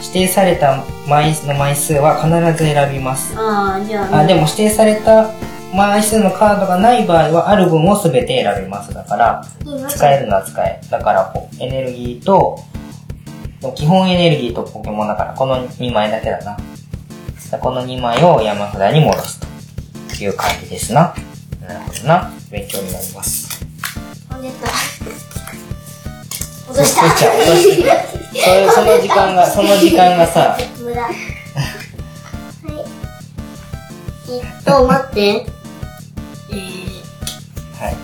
[0.00, 3.34] 指定された枚の枚数は必ず選びます。
[3.36, 5.30] ああ、じゃあ、あ、でも指定された
[5.72, 8.92] 枚数のカードがない場合は、ある分を全て選びます。
[8.92, 9.44] だから、
[9.88, 10.80] 使えるのは使え。
[10.90, 12.58] だから、こうエネルギーと、
[13.74, 16.56] 基本エネルギーとポケモンだから、この2枚だけだな。
[17.58, 19.40] この2枚を山札に戻す
[20.18, 21.14] という感じですな。
[21.60, 22.30] なるほどな。
[22.50, 23.41] 勉強になります。
[24.50, 24.60] 落
[26.78, 27.02] とした。
[27.04, 27.82] 落として
[28.34, 31.02] それその時間が、その時間がさ、無駄。
[31.02, 31.14] はい。
[34.30, 35.20] えっと、待って。
[36.50, 37.02] えー、
[37.78, 37.96] はい。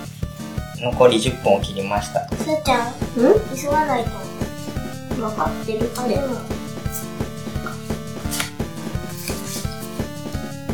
[0.82, 2.28] 残り10分を切りました。
[2.28, 3.56] すーちゃん、うん？
[3.56, 4.10] 急がないと。
[5.16, 5.90] 分かってる？
[5.96, 6.22] あ、でも。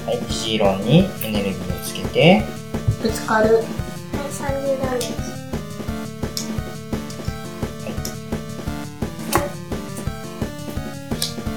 [0.06, 2.42] はい、ジジイロンにエネルギーをつけて、
[3.02, 3.54] ぶつかる。
[3.54, 3.64] はい、
[4.30, 5.33] 30ダメージ。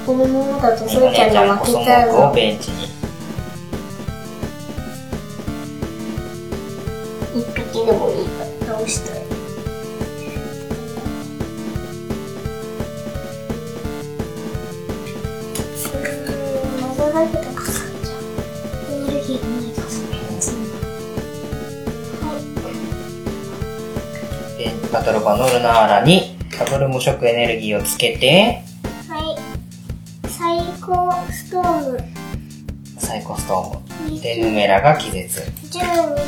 [0.07, 2.31] このままだとすおーちゃんが負けちゃうぞ。
[2.33, 2.85] ベンチに。
[7.35, 9.27] 一匹でもいいから倒したい。
[24.93, 28.63] バトルバノルナーラにダブル無色エネルギーをつけて、
[30.87, 31.99] 最高ストーム。
[32.97, 34.21] サイコストーム。
[34.21, 35.41] で、ヌメラが気絶。
[35.41, 36.25] 10、20、あ、待っ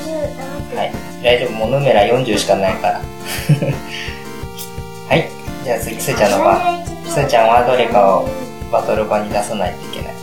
[0.70, 0.76] て。
[0.76, 0.92] はい。
[1.24, 1.52] 大丈夫。
[1.54, 3.00] もうヌメラ40しかないから。
[5.08, 5.30] はい。
[5.64, 6.86] じゃあ次、スーちゃんの番。
[7.08, 8.28] スーちゃんはどれかを
[8.70, 10.14] バトル場に出さないといけない。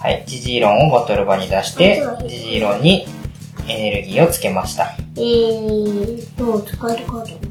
[0.00, 0.24] はい。
[0.26, 3.06] ジジイロンをバトル場に出して、ジジイロンに
[3.68, 4.96] エネルギーをつけました。
[5.16, 7.49] えーと、使えるカード。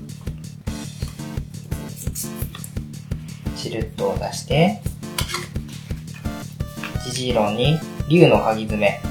[3.59, 4.81] チルットを出して、
[7.03, 7.77] ジジイロンに
[8.09, 9.01] 竜の鍵爪。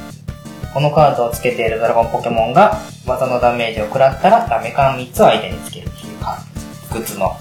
[0.73, 6.99] このカードをつけているドラゴンポケモンが技のダメージを食らったらダメカン3つを相手につけるっていうカード。
[6.99, 7.37] グッズの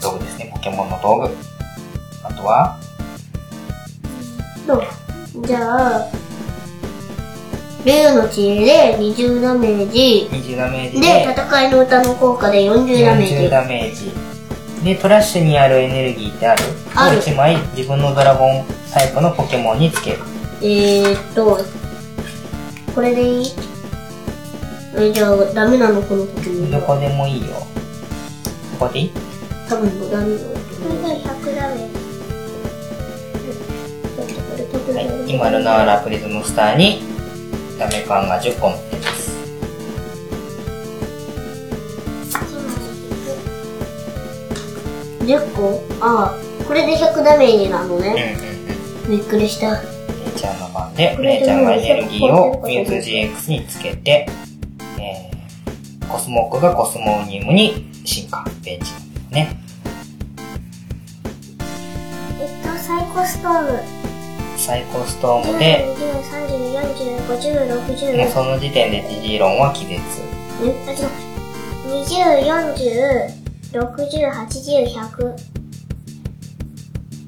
[0.00, 0.52] 道具ですね。
[0.54, 1.36] ポケモンの道具。
[2.22, 2.78] あとは、
[4.68, 4.82] と、
[5.46, 6.06] じゃあ、
[7.84, 13.34] 竜の知恵で20ダメージ、20ダメージで、で、戦いの歌の効果で40ダメージ。
[13.34, 14.37] 40ダメージ。
[14.84, 16.62] で、トラッシュにあるエネルギーってある？
[16.94, 20.18] あるを1枚自分のドラゴンタイプのポケモンにつける。
[20.62, 21.58] えーっと、
[22.94, 23.46] これでいい？
[24.96, 26.70] え、じゃあ、ダメなのこの時に。
[26.70, 27.48] どこでもいいよ。
[28.78, 29.12] ここでいい？
[29.68, 30.48] 多分ダメなの。
[30.48, 30.54] こ
[30.88, 31.74] れで100ダメ
[34.94, 35.32] はいに。
[35.34, 37.02] 今、ルナーラプリズムスターに
[37.78, 39.17] ダメカンが10個乗ってます。
[45.28, 48.34] 10個ああ、これで100ダメージなのうんうんね。
[49.06, 49.10] うん。
[49.10, 49.82] びっくりした。
[49.82, 54.26] 姉ちゃんの番で、これで姉ちゃんがエネルギーをミューズ GX につけて、
[54.98, 58.92] えー、コスモックがコスモウニウムに進化、ベンチ
[59.30, 59.54] ね。
[62.40, 63.80] えっと、サイコストーム。
[64.56, 68.30] サイコストー10、ムで、20、30、40、50、もう60。
[68.30, 70.00] その時点でジジイロンは気絶。
[70.62, 72.02] あ、違う。
[72.02, 75.36] 20、40、60、80、100。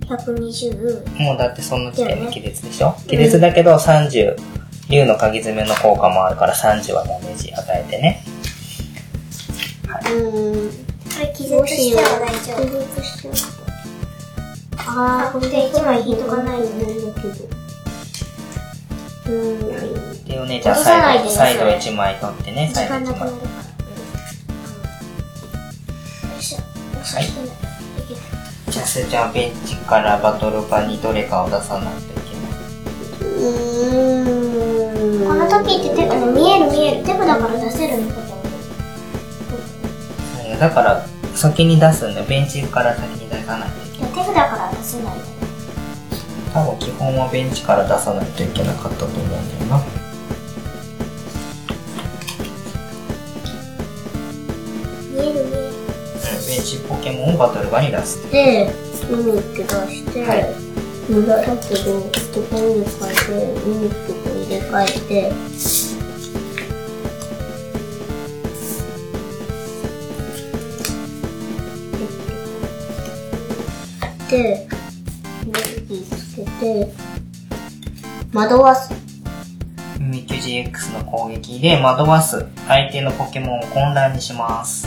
[0.09, 1.21] 120。
[1.21, 2.97] もうだってその時点で気絶でしょ？
[3.07, 4.37] 気絶だけど30、
[4.89, 8.25] 竜の鍵爪の効果もあるから30はダメージ与えてね。
[9.87, 10.71] うーん。
[10.71, 10.77] こ
[11.21, 12.67] れ気絶しては大丈夫。
[12.67, 13.35] 気絶してる
[14.79, 17.35] ああ、これで一枚引いとかないとんだけど。
[19.27, 19.33] うー
[20.23, 20.25] ん。
[20.25, 23.31] で、お姉ちゃんサイド、ねサイド1枚取ってね、時サイド1枚
[27.01, 27.21] いしょ。
[27.21, 27.51] よい
[28.71, 33.33] じゃあ、スーちゃんはベンチからバトル場にどれかを出さないといけない。
[33.33, 35.27] うーん。
[35.27, 37.05] この時って手札見える見える。
[37.05, 38.39] 手札から出せるのかと思う。
[40.53, 42.27] うんだから、先に出すんだよ。
[42.27, 45.03] ベンチから先に出さないといけいや、手札から出せ。
[45.03, 45.15] ない。
[46.53, 50.10] 多分基本はベンチから出さないといけなかったと思うんだよな。
[56.77, 58.31] うん、ベンチポケモンをバトル場に出す。
[58.31, 58.73] で、
[59.11, 60.71] ミミック出して、はい
[61.11, 62.09] 無駄だけど、こ
[62.51, 63.33] こに変えて、
[63.67, 65.33] ミミックこ入れ替えて、
[74.31, 74.69] で、エ
[75.47, 76.95] ネルギーつけて、
[78.33, 78.95] 惑わす。
[79.99, 84.87] ミキュ GX の攻撃で惑わす相手のポケモンを混乱にします。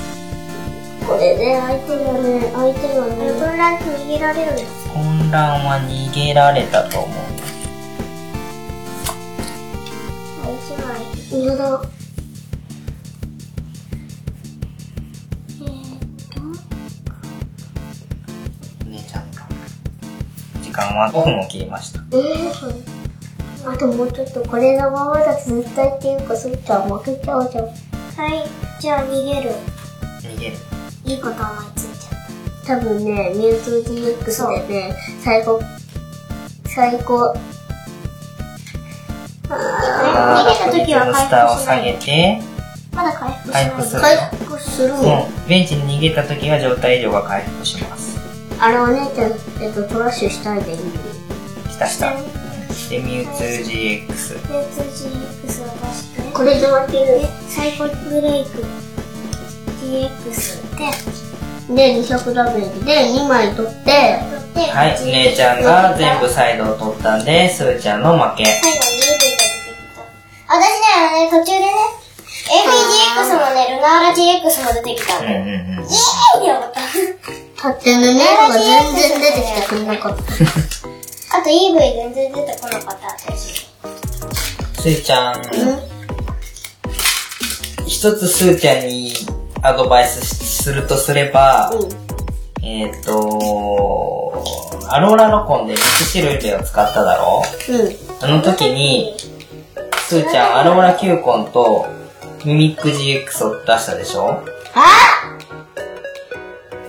[1.13, 7.17] これで相手がね、相手がね、混乱逃げられるんです混乱は逃げられたと思う。
[10.57, 11.05] 一枚。
[11.39, 11.81] 無駄。
[15.61, 15.99] えーっ
[16.33, 16.41] と、
[18.81, 19.33] お姉ちゃんの
[20.63, 21.99] 時間は5分を切りました。
[22.11, 27.65] えー、あともうちょっとこれのままだと絶対っていうかそっちは負けちゃうじゃん。
[27.65, 27.71] は
[28.33, 28.49] い。
[28.81, 29.72] じゃあ逃げる。
[31.05, 32.21] いいこと思いついちゃっ
[32.65, 32.75] た。
[32.75, 35.59] 多分ね、ミュウツー GX でね、最後、
[36.65, 37.35] 最高、
[39.49, 42.39] あ逃げた時はモンスターを下げ回復しない。
[42.39, 42.41] て、
[42.95, 43.65] まだ回復しない。
[43.65, 44.95] 回復する回復するの。
[44.95, 45.47] うん。
[45.47, 48.17] ベンチに逃げた時は状態異常が回復します。
[48.59, 49.31] あれお姉ちゃん、
[49.61, 50.77] えっと、トラッシュしたいでいい
[51.69, 52.13] したした。
[52.89, 54.07] で、ミュウツー GX。
[54.07, 57.21] GX は確かこれで負ける。
[57.49, 58.63] サイコブレイク
[59.83, 64.19] GX で、で、200ダメージで2枚取って、
[64.53, 68.45] で、はい、姉ちゃんが全部サイドを取ったんで、スーちゃんの負け。
[68.45, 69.43] 最後にが出てきた。
[70.47, 71.71] 私ね、あのね、途中でね、
[72.43, 75.49] AVGX もね、ルナーラ GX も出てきたうんんで、うんうん。
[75.49, 76.81] イエーイって思った。
[77.63, 80.23] 縦のネーが全然出てきてくれなかった。
[81.37, 83.65] あと EV 全然出てこなかった、私。
[84.81, 85.41] スーちゃん、
[87.87, 89.13] 一つスーちゃんに
[89.63, 91.71] アドバイスするとすれば、
[92.61, 94.43] えっ、と
[94.89, 97.41] アローラロコンで3種類を使っただろ？
[97.69, 97.75] うん。
[97.75, 97.91] うん。
[98.21, 99.15] あの時に、
[100.07, 101.85] スーちゃんアローラキューコンと
[102.45, 104.43] ミミック GX を出したでしょ？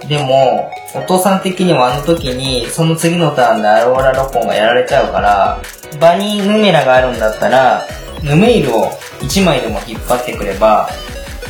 [0.09, 5.61] でも、お父さん的にはあの時に、その次のターンでアローラロコンがやられちゃうから、
[5.99, 7.83] 場にヌメラがあるんだったら、
[8.23, 10.89] ヌメイルを1枚でも引っ張ってくれば、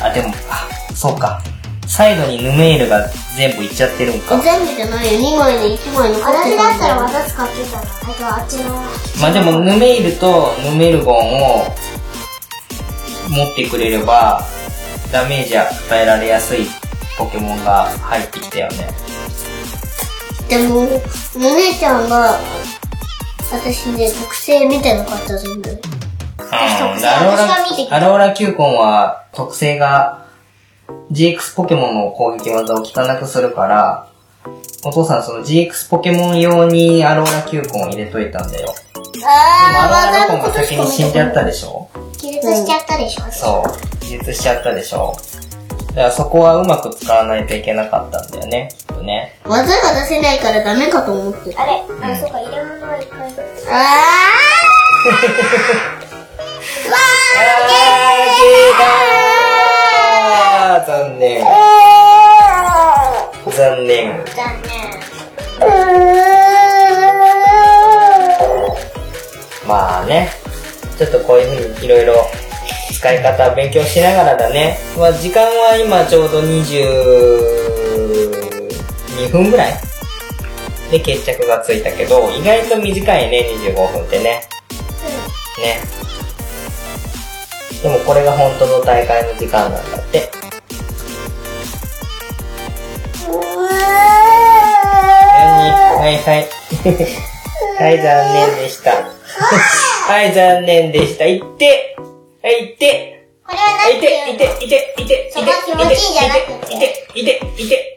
[0.01, 0.69] あ、でも、あ、
[1.05, 1.39] そうか。
[1.87, 4.41] サイドにヌメイルが全部いっちゃってるんか。
[4.41, 5.21] 全部じゃないよ。
[5.21, 7.83] 2枚で1枚残って私だったらよ技使ってたな。
[7.83, 8.71] あとあっちの。
[9.21, 11.67] まあでも、ヌメイルとヌメルゴンを
[13.29, 14.47] 持ってくれれば、
[15.13, 16.67] ダメージ与えられやすい
[17.19, 18.89] ポケモンが入ってきたよね。
[20.49, 20.85] でも、
[21.37, 22.39] お姉ちゃんが、
[23.53, 25.69] 私ね、特性見てなかった全部。
[25.69, 25.79] うん、
[26.51, 30.24] アローラ、アローラキューコンは特性が
[31.13, 34.09] GX ポケモンの攻撃技を効かなくするから、
[34.85, 38.75] お父さんその GX ポケモン用にアローラキューコンを入れといたんだよ。
[39.13, 41.89] でもアローラロコンが先に死んじゃったでしょ？
[42.19, 43.23] 気絶しちゃったでしょ。
[43.31, 43.71] そう。
[44.03, 45.15] 自立しちゃったでしょ？
[45.89, 49.39] だからそこはうまく使わないといけなかったんだよね、きっとね。
[49.45, 51.63] 技が出せないからダメかと思ってた。
[51.63, 51.73] あれ？
[52.03, 53.21] あ、そうか、入れ物は一回。
[53.21, 53.35] あー、
[60.81, 61.45] 残念。
[63.51, 64.25] 残念。
[64.35, 64.75] 残念。
[69.67, 70.31] まあね、
[70.99, 72.15] ちょっとこういうふうにいろいろ
[72.93, 74.79] 使い方勉強しながらだね。
[74.99, 79.75] まあ時間は今ちょうど22分ぐらい
[80.91, 84.43] で決着がついたけど、意外と短いね、25分ってね。
[85.59, 85.81] ね。
[87.83, 90.44] でもこれが本当の大会の時間なんだって。
[95.97, 96.49] はいはい。
[97.79, 98.05] はい、残
[98.35, 98.91] 念でした。
[98.93, 101.25] はい、残念でした。
[101.25, 101.97] いって
[102.43, 104.39] はい、いってこれははい、い何てて、い言うの？
[104.39, 107.97] て、いて、いて、いて、いいじゃなくていて、いて、いて。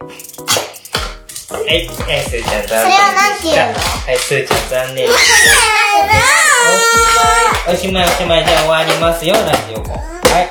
[1.49, 2.79] はい、はい、すーちゃん残念でした。
[2.79, 3.73] それはなんて言うの？
[3.75, 5.15] はい、すーちゃん残念でし
[7.65, 7.71] た。
[7.71, 8.45] おしまい、おしまい、おしまい。
[8.45, 9.97] じゃあ終わりますよ、ラジオも。
[9.97, 10.47] はい。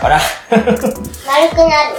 [0.00, 0.18] ほら。
[1.26, 1.96] 丸くなる。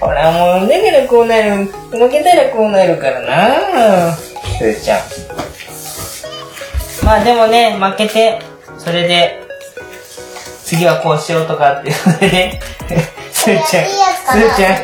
[0.00, 1.66] ほら、もう、だからこうなる。
[1.66, 5.00] 負けたらこうなるからなすーちゃん。
[7.04, 8.40] まあでもね、負けて、
[8.78, 9.40] それで、
[10.64, 12.60] 次はこうしようとかっていうので ね、
[13.32, 14.76] すーちゃん、すーちゃん、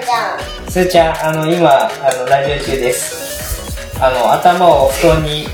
[0.71, 3.79] すーちゃん、あの、今、あの、ラジオ中です。
[4.01, 5.49] あの、頭を布団に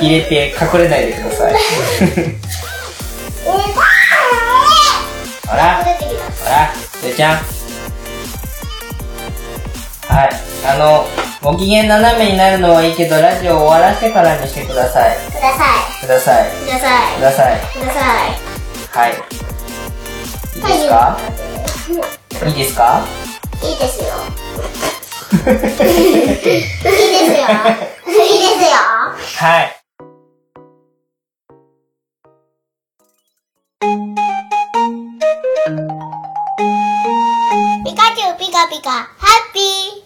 [0.00, 1.54] 入れて隠れないでください。
[5.48, 5.81] ほら。
[7.02, 7.36] ほら、すーちゃん。
[10.08, 10.30] はい。
[10.66, 11.04] あの、
[11.42, 15.16] ご機嫌斜めになるのはいいけど、ラジオを終わらせてからにしてください。
[15.16, 15.64] くださ
[16.00, 16.46] ください。
[16.46, 16.50] い。
[16.66, 16.86] くださ
[17.16, 17.56] ください。
[17.56, 17.60] い。
[17.80, 18.30] ください。
[18.92, 19.12] はい。
[20.54, 21.18] いいですか？
[22.44, 23.04] いいですか？
[23.62, 24.06] いいですよ。
[25.32, 26.52] いいですよ。
[26.52, 26.90] い
[28.12, 28.76] いですよ。
[29.38, 29.81] はい。
[38.72, 39.06] ピカ、ハ
[39.50, 40.02] ッピー。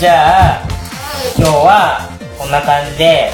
[0.00, 0.62] じゃあ、
[1.36, 2.08] 今日は
[2.38, 3.32] こんな感じで、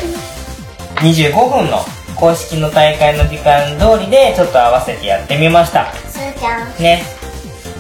[0.96, 5.92] 25分の公式の大会の時間通りでちょっと合わせてやってみました。
[5.92, 6.82] すーちゃん。
[6.82, 7.02] ね。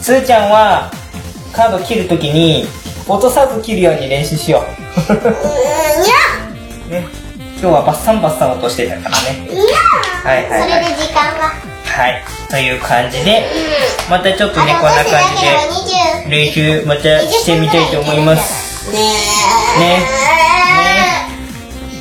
[0.00, 0.90] すーちゃんは
[1.52, 2.66] カード切るときに
[3.08, 5.12] 落とさず切るように練習しよう。
[5.12, 5.20] うー
[6.88, 7.06] ん、ね。
[7.58, 9.48] 今日はバッサンバッサン落としてたからね。
[9.50, 11.48] いやーはいはいはいそれで時間が。
[11.86, 12.22] はい。
[12.50, 13.42] という感じで、
[14.10, 15.42] またちょっとね、あこんな感じ
[16.28, 16.44] で、で。
[16.44, 18.92] 練習またしてみたいと思います。
[18.92, 18.98] ね
[19.80, 20.25] ね。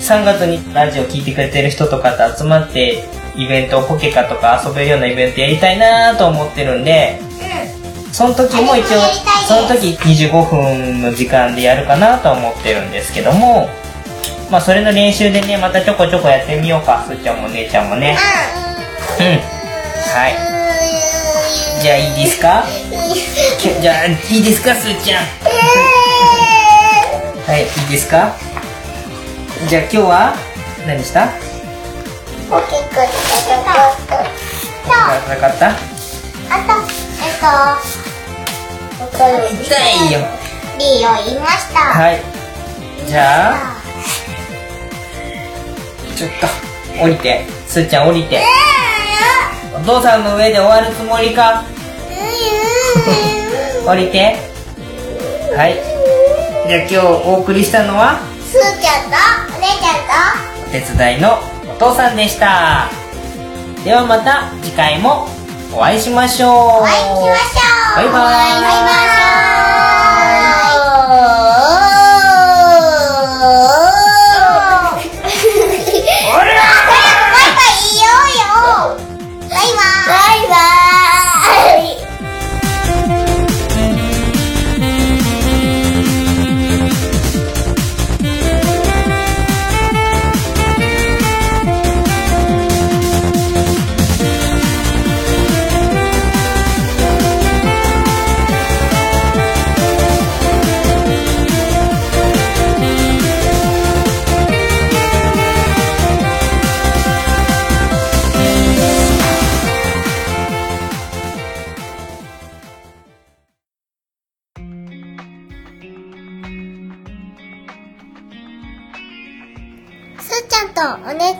[0.06, 0.22] ね。
[0.22, 3.04] 3月にラジオ聞いてくれてる人とかと集まって、
[3.36, 7.20] イベント、ポケカとか遊べるようなイベントやりたいなと思ってるんで、
[8.12, 9.02] その時も一応
[9.46, 13.68] その時25分の時間でやるかなと思ってるんですけども、
[14.50, 18.18] まあそれの練習でね、またちょこちょこやってみようか、すーちゃんも姉ちゃんもね。
[19.20, 19.26] うん。
[19.26, 20.36] はい。
[21.82, 22.64] じゃあいいですか？
[23.82, 25.24] じゃあいいですか、すーちゃん？
[27.46, 28.34] はい、いいですか？
[29.70, 30.36] じゃあ今日は
[30.86, 31.28] 何した？
[32.48, 33.66] ポケットで戦っ
[35.50, 35.74] ったあ
[36.62, 36.74] と、
[37.24, 37.48] えっと、
[39.64, 39.66] 痛
[40.08, 40.20] いよ。
[40.78, 41.80] リーを言いました。
[41.80, 42.22] はい。
[43.08, 43.56] じゃあ、
[46.16, 46.48] ちょっと、
[47.04, 47.46] 降りて。
[47.68, 48.44] すーちゃん降りて。
[49.74, 51.64] お父さんの上で終わるつもりか？
[53.88, 54.38] 降りて。
[55.56, 55.76] はい。
[56.68, 56.98] じゃあ今日
[57.28, 58.20] お送りしたのは、
[58.56, 60.00] すーちゃんと、お姉ちゃん
[60.56, 61.40] と、お手伝いの
[61.70, 62.90] お父さんでした。
[63.84, 65.28] ではまた次回も
[65.74, 66.52] お会いしましょう。
[66.52, 67.30] お会いしましょ
[67.94, 67.96] う。
[67.98, 70.05] バイバイバイバイ。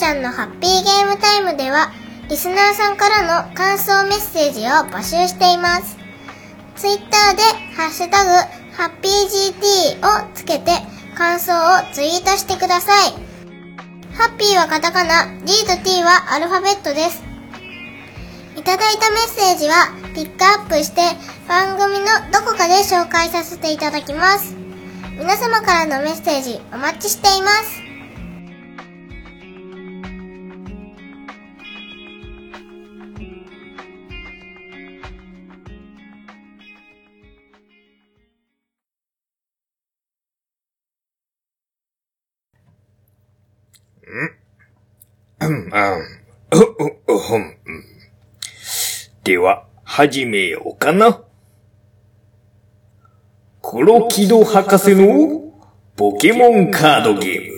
[0.06, 1.92] ちゃんのハッピーゲームタイムでは、
[2.30, 5.98] リスナーさんからの感想メッセージを募集しています。
[6.76, 7.42] ツイッターで、
[7.76, 8.30] ハッシュタグ、
[8.78, 10.74] ハッピー GT をつけて、
[11.18, 13.14] 感想をツイートしてください。
[14.14, 17.24] ハッピーはカタカナ、G と T はアルファベットです。
[18.56, 21.02] いただいたメッセージは、ピックアップして、
[21.48, 24.54] 番組のどこかで紹介させていただきます。
[25.18, 27.85] 皆様からのメッセージ、お待ちしています。
[45.76, 47.58] うん、
[49.26, 51.22] では、始めようかな。
[53.62, 55.52] 黒木戸博士の
[55.98, 57.56] ポケモンカードゲーム。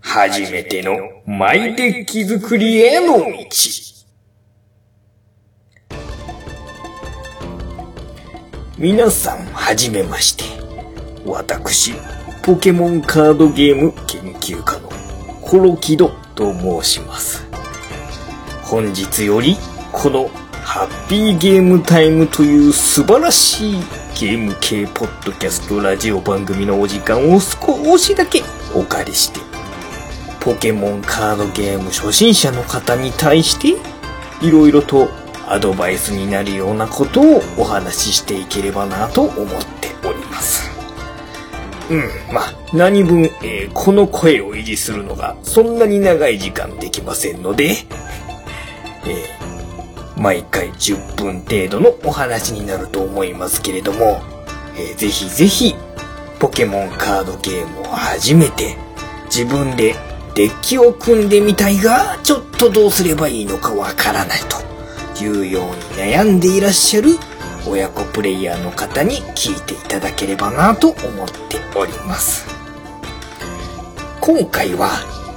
[0.00, 3.24] 初めてのマイデッキ作りへの道。
[8.76, 10.44] 皆さん、はじめまして。
[11.24, 11.94] 私、
[12.42, 14.90] ポケモンカードゲーム研究家の
[15.40, 16.52] コロキドと
[16.82, 17.45] 申します。
[18.66, 19.56] 本日より、
[19.92, 20.28] この
[20.64, 23.72] ハッピーゲームタイムという素晴らしい
[24.18, 28.42] ゲーム系ポッドキャストラジオ番組のお時間を少しだけ
[28.74, 29.38] お借りして、
[30.40, 33.78] ポケモンカードゲーム初心者の方に対して、
[34.44, 35.10] いろいろと
[35.46, 39.46] アドバイスになるようなことをお話ししていければなと思っ
[39.80, 40.68] ております。
[41.88, 47.76] うん、まあ、何分、えーこの声を維持するのがそんなに長い時間できませんので、
[49.06, 49.46] えー
[50.18, 54.22] 毎回10分程度のお話になると思いますけれども、
[54.74, 55.74] えーぜひぜひ、
[56.38, 58.76] ポケモンカードゲームを始めて、
[59.26, 59.94] 自分で
[60.34, 64.40] デッキを組んでみたいが、ちょっとどうすればいいのかわからない
[65.16, 67.18] というように悩んでいらっしゃる
[67.68, 72.46] 親子プレイヤーの方に聞いていただければなと思っております。
[74.20, 74.90] 今回は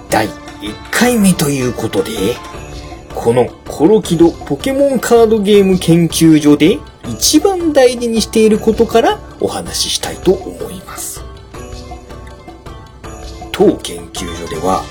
[0.10, 2.12] 第1回目ということで、
[3.14, 11.24] このコロキドポケモンカードゲーム研究所で一番大事にしていることからお話ししたいと思います。
[13.52, 14.84] 当研究所では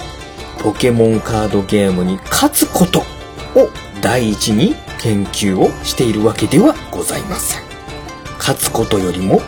[0.58, 3.00] ポケモンカードゲームに勝つこと
[3.58, 3.70] を
[4.02, 7.62] 第一に研究をしているわけではございません。
[8.38, 9.40] 勝つことよりも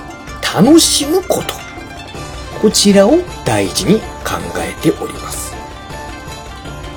[0.54, 1.54] 楽しむこと。
[2.60, 5.54] こちらを大事に考えております。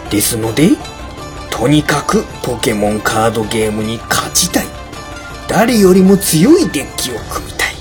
[0.10, 0.70] ですので、
[1.64, 4.66] とにかくポケモンカードゲームに勝ちたい。
[5.48, 7.76] 誰よりも強いデッキを組みたい。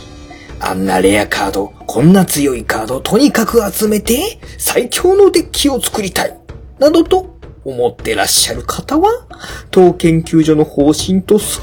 [0.60, 6.38] あんなレアカード、こんな強いカードとにかく集めて、最強のデッキを作りたい。
[6.78, 9.26] などと思ってらっしゃる方は、
[9.72, 11.58] 当研究所の方針と少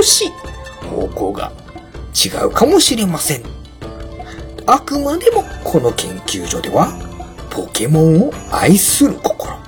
[0.00, 0.30] し
[0.88, 1.50] 方向が
[2.14, 3.42] 違うかもしれません。
[4.66, 6.92] あくまでもこの研究所では、
[7.50, 9.63] ポケモンを愛する心、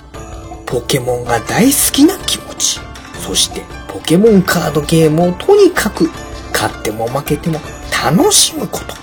[0.66, 2.80] ポケモンが大好きな気持ち、
[3.20, 6.10] そしてポケモンカードゲームをとにかく
[6.52, 7.60] 勝っても負けても
[8.04, 8.94] 楽しむこと、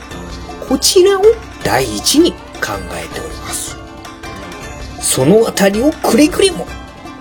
[0.67, 1.23] こちらを
[1.63, 2.37] 第一に考
[2.91, 3.77] えております。
[5.01, 6.67] そのあたりをくれぐれも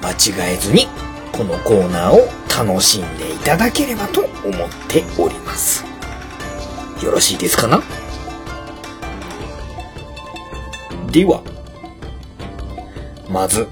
[0.03, 0.89] 間違えずに
[1.31, 2.29] このコーナーを
[2.67, 5.85] 楽しんでいただければと思っております。
[7.03, 7.83] よろしいですかな？
[11.11, 11.43] では、
[13.29, 13.69] まず、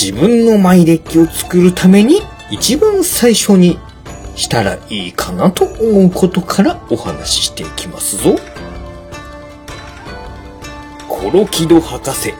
[0.00, 2.20] 自分のマイデッキを作るために
[2.52, 3.80] 一番最初に
[4.36, 8.36] したらいいかなと思うことからお話ししていきますぞ。
[11.08, 12.32] コロキド博士、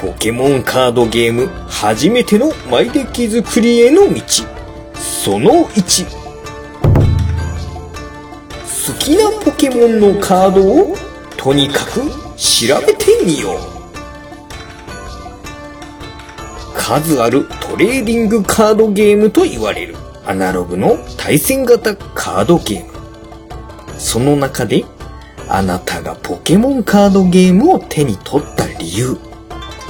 [0.00, 4.22] ポケモンカードゲーム初めてのマイデッキ作りへの道。
[4.94, 6.06] その1。
[8.86, 10.96] 好きなポケモンのカードを
[11.36, 12.00] とにかく
[12.38, 13.79] 調べてみよう。
[16.74, 19.96] 数あるトレーディングカードゲームと言われる
[20.26, 22.92] アナログの対戦型カードゲーム。
[23.98, 24.84] その中で
[25.48, 29.18] あなたがポケモンカードゲームを手に取った理由。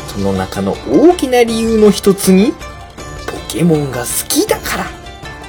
[0.08, 4.86] その中の大きな理由の一つに、ポケモンが好きだから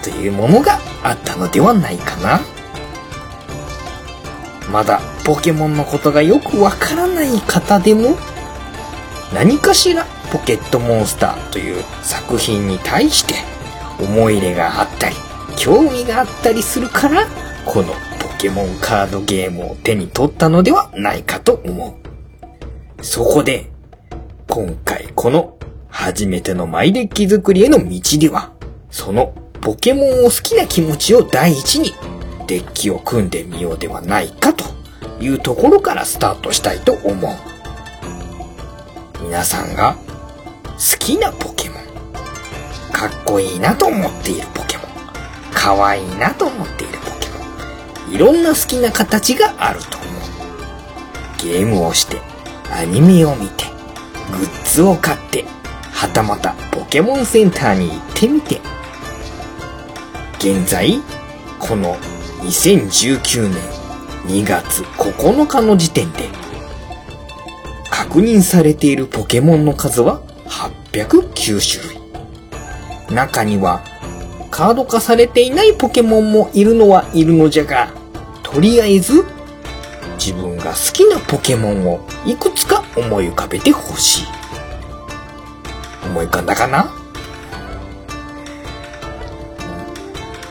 [0.04, 2.42] というものがあったのではないかな。
[4.72, 8.18] まだポケモンのことがよくわからない方でも、
[9.34, 13.36] 何かしらポケットモンスターという作品に対して
[14.02, 15.16] 思い入れがあったり、
[15.58, 17.28] 興味があったりするから、
[17.66, 22.00] このポケモンカードゲームを手に取ったのではないかと思
[23.00, 23.04] う。
[23.04, 23.70] そこで、
[24.48, 25.58] 今回この
[25.90, 28.54] 初めてのマイデッキ作りへの道では、
[28.90, 31.94] そのポケモンを好きな気持ちを第一に
[32.48, 34.66] デッキを組んでみようではないかと
[35.22, 37.32] いうところからスタートしたいと思う。
[39.24, 39.96] 皆さんが
[40.82, 41.84] 好きなポケモン、
[42.92, 44.88] かっこいいなと思っているポケモン、
[45.54, 50.12] かわいいなと思っているポケモン、いろんな好きな形があると思う。
[51.44, 52.20] ゲームをして、
[52.72, 53.66] アニメを見て、
[54.32, 55.46] グッズを買って、
[55.92, 58.60] はたまたポケモンセンターに行ってみて、
[60.40, 61.00] 現在、
[61.60, 61.96] この
[62.40, 63.62] 2019年
[64.26, 66.28] 2月9日の時点で、
[67.92, 71.96] 確認されているポケモンの数は809種
[73.10, 73.16] 類。
[73.16, 73.82] 中には、
[74.52, 77.94] カード化されていないポケモンもいるのはいるのじゃが、
[78.44, 79.24] とりあえず、
[80.18, 84.26] 自分が好きなポケモンをいくつか思い浮かべてほしい。
[86.06, 86.94] 思い浮かんだかな？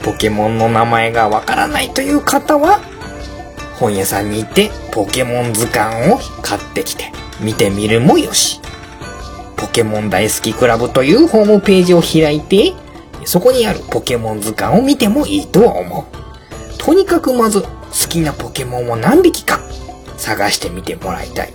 [0.03, 2.80] ポケモンの名前がわからないという方は、
[3.78, 8.60] 本屋さんに行ってポケモン図鑑を買ってきて見てみるもよし。
[9.61, 12.73] ポケモン大好きクラブというホームページを開いて、
[13.25, 16.79] そこにあるポケモン図鑑を見てもいいとは思う。
[16.79, 17.69] とにかくまず好
[18.09, 19.61] きなポケモンを何匹か
[20.17, 21.53] 探してみてもらいたい。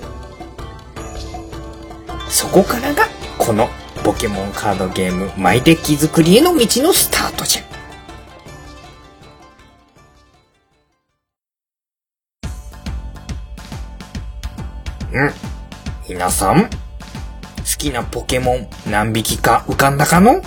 [2.30, 3.70] そこからがこの
[4.04, 7.64] ポケモンカードゲームマイデッキ作りへの道のスタートじゃ。
[15.12, 15.34] うん。
[16.08, 16.70] 皆さん、
[17.86, 20.42] きなポケモン何匹か浮かんだかの？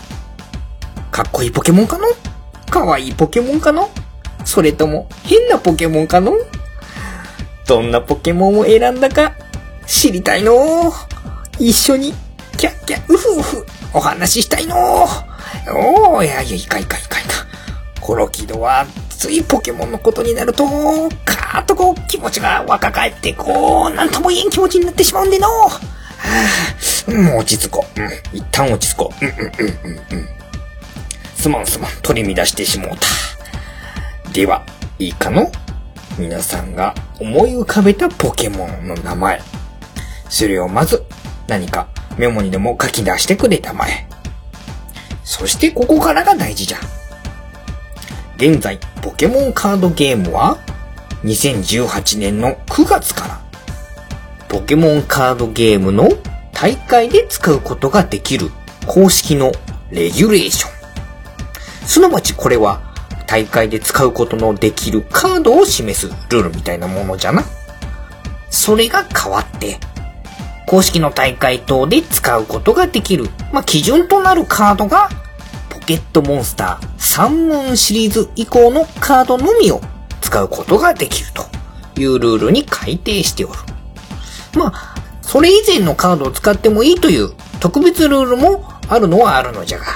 [1.13, 2.09] かっこいいポケモンかの？
[2.69, 3.91] かわいいポケモンかの？
[4.45, 6.33] それとも変なポケモンかの？
[7.69, 9.37] どんなポケモンを選んだか？
[9.87, 10.93] 知りたいの？
[11.61, 12.13] 一緒に
[12.57, 15.05] キャッキャウフウフお話ししたいの？
[15.05, 17.47] おーいやいやいかいかいかいか。
[18.01, 20.65] コロキドはついポケモンのことになると、
[21.25, 25.49] カーッとこう気持ちが若返って、こう、なんとも言えん気持ちになってしまうんでの。
[26.19, 26.49] は
[27.09, 28.01] あ、もう落ち着こう。
[28.01, 29.25] うん、一旦落ち着こう。
[29.25, 30.29] うんうんうんうんうん。
[31.35, 32.91] すまんすまん、取り乱してしもう
[34.25, 34.33] た。
[34.33, 34.65] では、
[34.99, 35.51] いいかの
[36.19, 39.41] 皆さんが思い浮かべたポケモンの名前。
[40.29, 41.05] それをまず、
[41.47, 41.89] 何か
[42.19, 44.07] メモにでも書き出してくれたまえ。
[45.25, 46.79] そしてここからが大事じゃ。
[48.37, 50.59] 現在、ポケモンカードゲームは、
[51.25, 53.41] 2018年の9月から、
[54.49, 56.09] ポケモンカードゲームの
[56.53, 58.51] 大会で使うことができる
[58.87, 59.53] 公式の
[59.91, 61.87] レギュレーション。
[61.87, 62.95] すなわちこれは
[63.27, 67.45] 大会で使うことのできるカードを示すルールみたいなものじゃな。
[68.51, 69.79] それが変わって、
[70.67, 75.11] 公式の大会等で使うことができる、まあ、基準となるカードが、
[75.69, 79.83] ポケットモンスター3問シリーズ以降のカードのみを
[80.23, 81.45] 使うことができると
[82.01, 83.59] いうルールに改定しておる。
[84.59, 87.31] まあ、それ以前のカードを使ってもいいという
[87.61, 89.87] 特別ルールもあるのはあるのじゃが、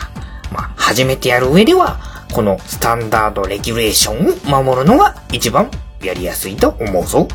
[0.53, 2.01] まあ、初めてやる上では、
[2.33, 5.71] このスタンダードレギュレーションを守るのが一番
[6.03, 7.29] やりやすいと思うぞ。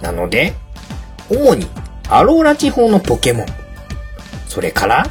[0.00, 0.54] なので、
[1.30, 1.66] 主に
[2.08, 3.46] アローラ地方のポケモン、
[4.46, 5.06] それから、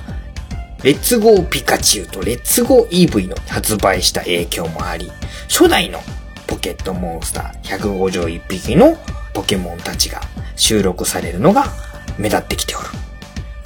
[0.84, 5.10] レッツゴーピカチュウとレッツゴー EV の発売した影響もあり、
[5.50, 6.00] 初代の
[6.46, 8.98] ポケットモンスター151匹の
[9.34, 10.22] ポケモンたちが
[10.56, 11.66] 収録されるのが
[12.18, 12.86] 目立ってきておる。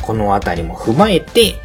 [0.02, 1.56] このあたりも踏まえて、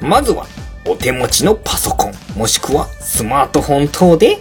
[0.00, 0.46] まずは
[0.86, 4.38] お手持ちのパソコン、もしくはスマートフォン等で、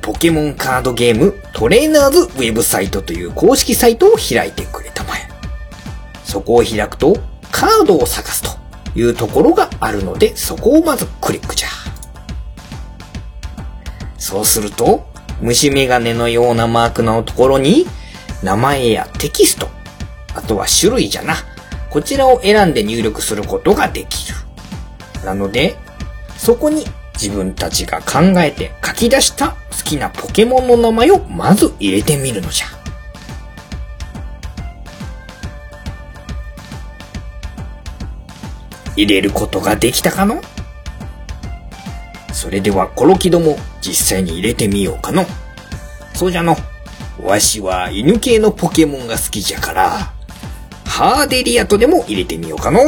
[0.00, 5.28] ポケモンカードゲームトレーナーズウェブサイトという公式サイトを開いてくれたまえ。
[6.24, 7.16] そこを開くと、
[7.50, 8.50] カードを探すと
[8.94, 11.68] いうところがあるので、そこをまずクリックじゃ。
[14.18, 15.06] そうすると、
[15.40, 17.86] 虫眼鏡のようなマークのところに、
[18.44, 19.70] 名前やテキスト、
[20.34, 21.34] あとは種類じゃな。
[21.88, 24.34] こちらを選んで入力することができる。
[25.24, 25.76] なので、
[26.36, 26.84] そこに
[27.14, 32.66] 自分たちが考えて書き出した好きなポケモンの名前をまず入れてみるのじゃ。
[38.94, 40.42] 入れることができたかの
[42.32, 45.24] それではコロキドも実際に入れてみようかの。
[46.12, 46.54] そうじゃの。
[47.22, 50.12] わしは犬系のポケモンが好きじゃから、
[50.84, 52.80] ハーデリアとでも入れてみようかの。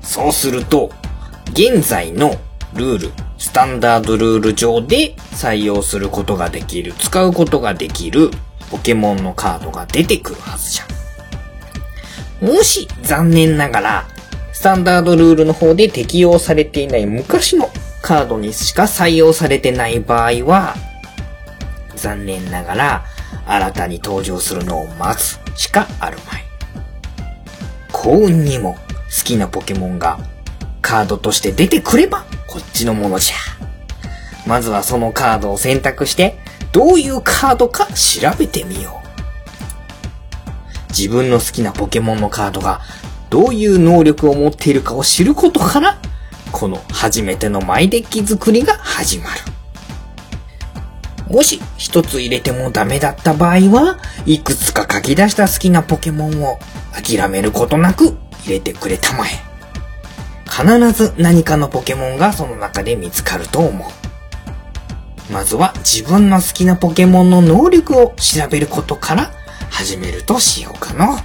[0.00, 0.90] そうすると、
[1.52, 2.34] 現在の
[2.74, 8.30] ルール、スタンダードルール上で採用することができる、使うことができる
[8.70, 10.84] ポケモンのカードが出てくるはずじゃ。
[12.44, 14.08] もし残念ながら、
[14.58, 17.70] スタンダードルールの方で適用されていない昔の
[18.02, 20.74] カードにしか採用されてない場合は、
[21.94, 23.04] 残念ながら
[23.46, 26.44] 新たに登場するのを待つしかあるまい。
[27.92, 28.78] 幸運にも好
[29.24, 30.18] きなポケモンが
[30.82, 33.36] カードとして出てくればこっちのものじゃ。
[34.44, 36.36] まずはそのカードを選択して
[36.72, 39.08] どういうカードか調べてみよう。
[40.88, 42.80] 自分の好きなポケモンのカードが
[43.30, 45.98] どういう能力を持っているかを知ることから
[46.52, 49.40] この初めてのマイデッキ作りが始まる。
[51.28, 56.58] もし一つ入れてもダメだった場合は、いくつか書き出した好きなポケモンを
[56.92, 59.30] 諦めることなく入れてくれたまえ。
[60.46, 65.32] 必ず何かのポケモンがその中で見つかると思う。
[65.32, 69.30] まずは自分の好きなポケモンの能力を調べることから
[69.68, 71.18] 始めるとしようかの。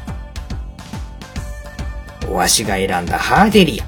[2.34, 3.86] わしが選んだハーデリア。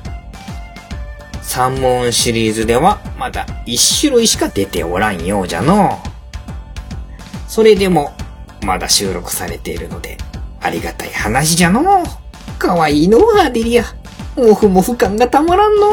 [1.42, 6.00] 三問シリーズではまだ一種類しか出ておらんようじゃの。
[7.48, 8.14] それでも
[8.62, 10.18] まだ収録されているので
[10.60, 12.04] ありがたい話じゃの。
[12.58, 13.84] かわいいのハーデリア。
[14.36, 15.88] もふもふ感がたまらんの。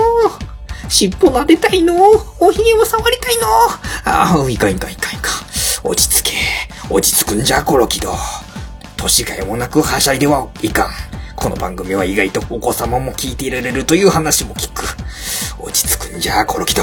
[0.89, 1.95] 尻尾撫でたいの。
[2.41, 3.47] おひげを触りたいの。
[4.05, 5.31] ああ、いかいかいかいか。
[5.85, 6.37] 落ち着け。
[6.91, 8.15] 落ち着くんじゃ、コロキド。
[8.97, 11.12] 年がいもなくはしゃいではいかん。
[11.43, 14.85] この番組は意外とお子様も聞いていられるという話も聞く。
[15.59, 16.83] 落ち着くんじゃ、コロキド。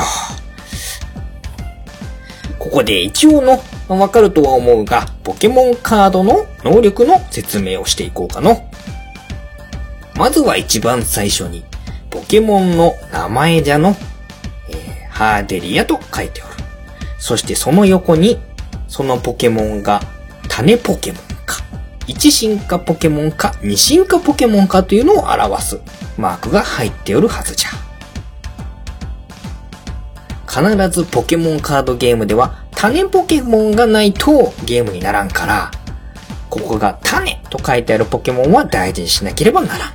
[2.60, 8.70] ここで一応の、わかるとは思うが、ポケモンカードの能力の説明をしていこうかの。
[10.16, 11.64] まずは一番最初に、
[12.10, 13.95] ポケモンの名前じゃの、
[14.68, 16.51] えー、ハーデリアと書いておる。
[17.18, 18.38] そしてその横に、
[18.89, 20.01] そのポケモンが
[20.49, 21.28] 種ポケモン
[22.10, 25.80] か、一進化ポケモンか、二進化ポケモンかというのを表す
[26.18, 27.70] マークが入っておるはずじゃ。
[30.47, 35.72] 必ずポケモンカードゲームでは種ポケモンがないとゲームにならんから、
[36.49, 39.93] ここが種と書いてあるポケモンは大事にしなければならん。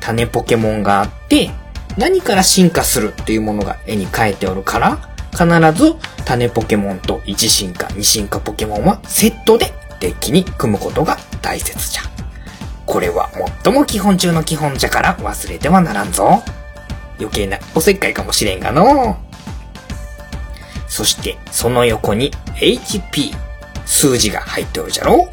[0.00, 1.50] 種ポケモンがあって、
[1.98, 4.98] 何から進化するっていうものが絵に描いておるから、
[5.32, 12.02] 必ず種ポケモンと1進化、2進化ポケモンはセットでデッキに組むことが大切じゃ。
[12.86, 13.30] これは
[13.64, 16.42] 最も基本中の基本じゃから忘れてはならんぞ。
[17.18, 19.18] 余計なおせっかいかもしれんがの。
[20.86, 23.34] そして、その横に HP、
[23.84, 25.28] 数字が入っておるじゃろ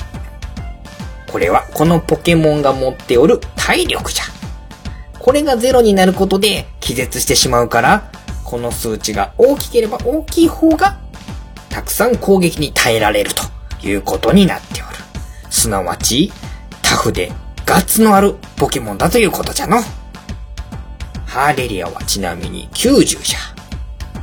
[1.31, 4.23] これはこのポケモンが持っておる体力じゃ。
[5.19, 8.11] これがゼロになることで気絶してしまうから、
[8.43, 10.99] この数値が大きければ大きい方が、
[11.69, 13.52] たくさん攻撃に耐えられると
[13.83, 14.97] いうことになっておる。
[15.49, 16.31] すなわち、
[16.81, 17.31] タフで
[17.65, 19.81] ガッツのあるポケモンだということじゃの。
[21.25, 23.39] ハーデリアはちなみに90じゃ。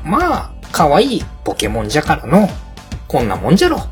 [0.05, 2.49] まあ、可愛いポケモンじゃからの。
[3.09, 3.83] こんなもんじゃろ。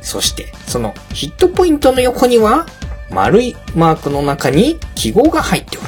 [0.00, 2.66] そして、そのヒットポイントの横には、
[3.10, 5.86] 丸いマークの中に記号が入っておる。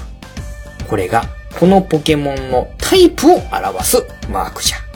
[0.89, 1.25] これが、
[1.59, 4.88] このポケモンのタイプを表すマークじゃ。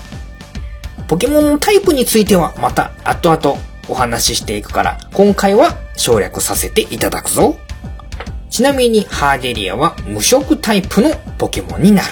[1.13, 7.59] ポケモンのタイプについてはまた後々お話ししていくから、今回は省略させていただくぞ。
[8.49, 12.09] ちなみにハーデリアは無色タイプのポケモンになる。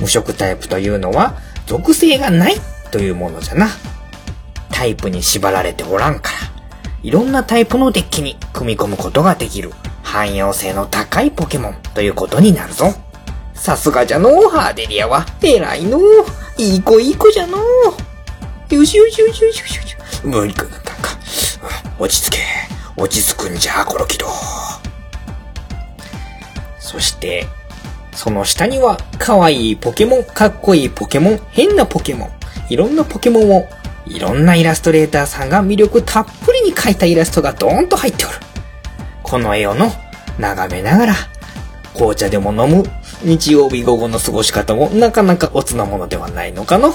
[0.00, 2.56] 無色タイプというのは属性がない
[2.90, 3.68] というものじゃな。
[4.72, 6.38] タイプに縛られておらんから、
[7.04, 9.70] いろんなタイプのデッキに組み込むことができる
[10.02, 12.92] 汎用性の高いポケモンということになるぞ。
[13.54, 15.24] さすがじゃの、ハーデリアは。
[15.40, 16.00] 偉いのう。
[16.56, 18.74] いい子いい子じゃのう。
[18.74, 19.96] よしよしよしよしよしよし。
[20.24, 21.18] 無理かかかか。
[21.98, 22.40] 落ち着け。
[22.96, 24.26] 落ち着くんじゃ、コロキド。
[26.78, 27.46] そして、
[28.12, 32.30] その下には、可愛いポケモン、かっこいいポケモン、変なポケモン、
[32.68, 33.66] いろんなポケモンを、
[34.06, 38.34] いろんなイラストレーターさんが魅力たっぷりに描いたイラストがドーンと入っておる。
[39.22, 39.90] この絵をの、
[40.38, 41.14] 眺めながら、
[41.94, 42.82] 紅茶でも飲む
[43.22, 46.94] 日曜日午後の過ごし方もなかなかおつなものではないのかの。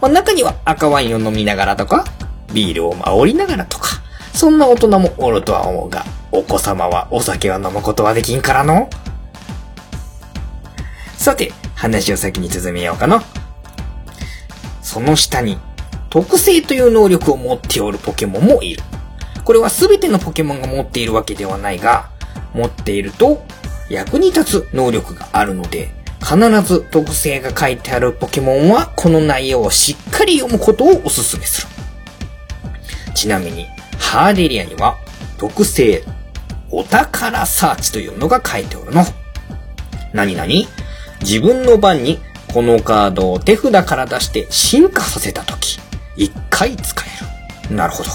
[0.00, 2.04] まあ、中には赤ワインを飲みながらとか、
[2.52, 4.00] ビールを煽りながらとか、
[4.32, 8.88] そんな大人もおるとは思うが、お子様はお酒は飲むことはできんからの。
[11.16, 13.22] さて、話を先に進めようかな。
[14.82, 15.58] その下に、
[16.08, 18.82] 特性という能力を持っておるポケモンもいる。
[19.44, 22.08] これは全てのポケモンが持っているわけではないが、
[22.54, 23.44] 持っていると
[23.90, 31.68] 役に立つ能力があるので、必ず特性が書いてあるポケモンはこの内容をしっかり読むことをお勧めする。
[33.14, 33.66] ちなみに、
[33.98, 34.96] ハーデリアには
[35.38, 36.04] 特性、
[36.70, 39.04] お宝サーチというのが書いておるの。
[40.12, 40.46] 何々
[41.20, 42.18] 自分の番に
[42.52, 45.80] このカードを手札から出して進化させたとき、
[46.16, 47.04] 一回使
[47.68, 47.76] える。
[47.76, 48.10] なるほど。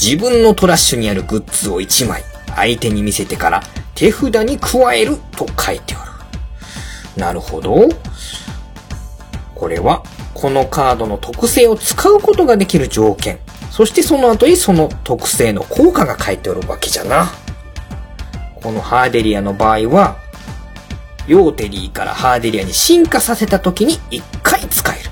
[0.00, 2.22] 自分のトラッシュにあるグッズを1枚
[2.54, 3.62] 相手に見せてから
[3.98, 6.04] 手札に加えると書いておる。
[7.16, 7.88] なるほど。
[9.56, 13.40] これはこのカードの特性を使うことができる条件。
[13.72, 17.28] そしてその後にその特性の効果が書いておるわけじゃな。
[18.62, 20.16] このハーデリアの場合は、
[21.26, 25.10] ヨーテリーからハーデリアに進化させた時に1回使える。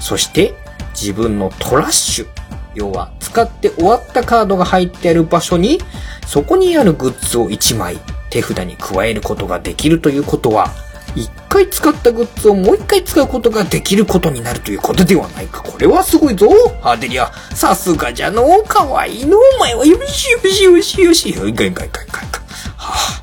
[0.00, 0.54] そして
[0.92, 2.28] 自分のトラッシュ。
[2.76, 5.80] 要は使って終わったカードが入ってある場所に、
[6.28, 7.98] そこにあるグッズを1枚
[8.30, 10.72] 手札に加えることができるということは、
[11.16, 15.62] 1回使ったグッズをもう1回使うことができることになるということではないか。
[15.62, 16.48] これはすごいぞ。
[16.80, 17.32] ハーデリア。
[17.54, 19.36] さすがじゃのかわいいの。
[19.36, 21.36] お前はよしよしよしよし。
[21.36, 22.40] よいかいかいかいかいか。
[22.76, 23.22] はあ、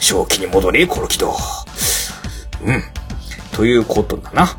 [0.00, 1.34] 正気に戻れ、コロキド。
[2.64, 2.82] うん。
[3.52, 4.56] ということだな。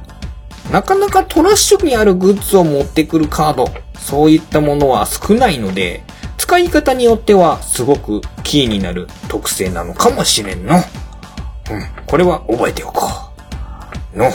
[0.71, 6.03] なかなかトラッシュにあるグッズを持ってくるカード、そういったものは少ないので、
[6.47, 10.75] 使い方によってはすごくキーになる特性なのかもしれんの。
[10.75, 10.81] うん。
[12.05, 13.05] これは覚えておこ
[14.15, 14.17] う。
[14.17, 14.31] の。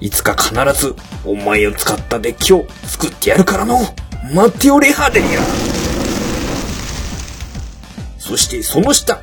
[0.00, 0.94] いつか必ず
[1.24, 3.80] お前を使ったデッキを作ってやるからの。
[4.32, 5.40] 待っておれ、ハーデリア。
[8.16, 9.18] そしてその下、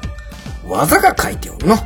[0.68, 1.78] 技が書いておるの。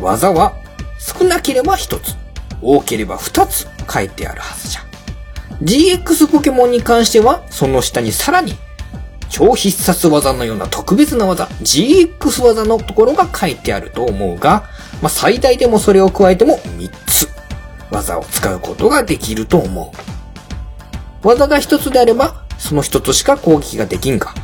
[0.00, 0.54] 技は
[0.98, 2.16] 少なければ1つ、
[2.62, 4.80] 多ければ2つ書いてあるはずじゃ。
[5.62, 8.56] GX ポケモンに関しては、その下にさらに、
[9.30, 14.64] 超必殺技のような特別な技、GX 技のところが書いてあると思うが、
[15.00, 17.28] まあ、最大でもそれを加えても3つ、
[17.90, 19.92] 技を使うことができると思
[21.24, 21.26] う。
[21.26, 24.34] 技が1つであれば、その1つしか攻撃ができんが、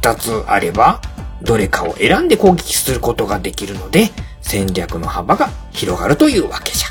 [0.00, 1.00] 2つあれば、
[1.42, 4.10] どれかを選んで攻撃することができるので、
[4.40, 6.88] 戦略の幅が広がるというわけじゃ。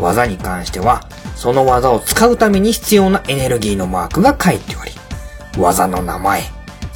[0.00, 4.92] 技に関しては、その技を使うために必要なエネルギーのマークが書いており、
[5.58, 6.42] 技の名前、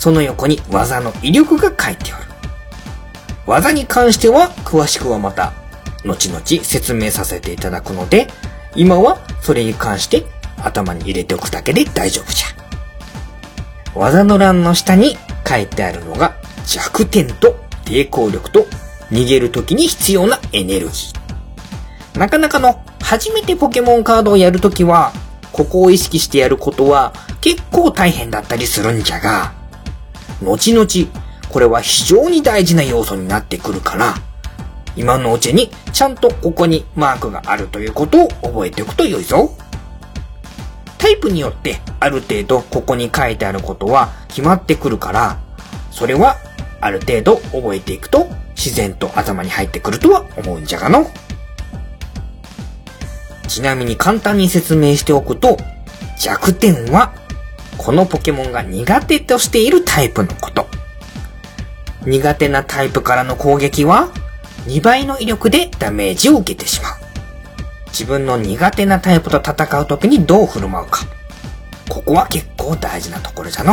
[0.00, 2.22] その横に技の威力が書いておる。
[3.46, 5.52] 技に関しては、詳しくはまた、
[6.06, 8.26] 後々説明させていただくので、
[8.74, 10.24] 今はそれに関して
[10.56, 12.46] 頭に入れておくだけで大丈夫じゃ。
[13.94, 16.34] 技の欄の下に書いてあるのが
[16.64, 18.66] 弱点と抵抗力と
[19.10, 22.18] 逃げる時に必要なエネルギー。
[22.18, 25.12] なかなかの初めてポケモンカードをやるときは、
[25.52, 29.59] ここを意識してやることは結構大変だったりするんじゃが、
[30.42, 30.88] 後々
[31.50, 34.14] これは非常に大事な要素になってくるから、
[34.96, 39.50] 今のうちにちゃんとここにマークがあるということを覚えておくと良いぞ。
[40.98, 45.38] タイプによってある程度ここに書いてあることは決まってくるから、
[45.90, 46.36] それは
[46.80, 51.10] ある程度覚えていくと自然と頭に入ってくるとは思うんじゃがの。
[53.48, 55.56] ちなみに簡単に説明しておくと、
[56.18, 57.12] 弱点は
[57.82, 60.66] このポケモンが苦手としているタイプのこと。
[62.04, 64.10] 苦手なタイプからの攻撃は
[64.66, 66.92] 2倍の威力でダメージを受けてしまう。
[67.86, 71.06] 自分の苦手なタイプと戦う時にどう振る舞うか。
[71.88, 73.72] ここは結構大事なところじゃの。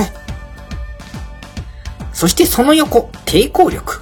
[2.13, 3.99] そしてその横、抵抗力。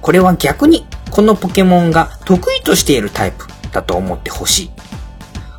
[0.00, 4.70] これは逆にこのポケモンが得意としているタイプだと思ってほしい。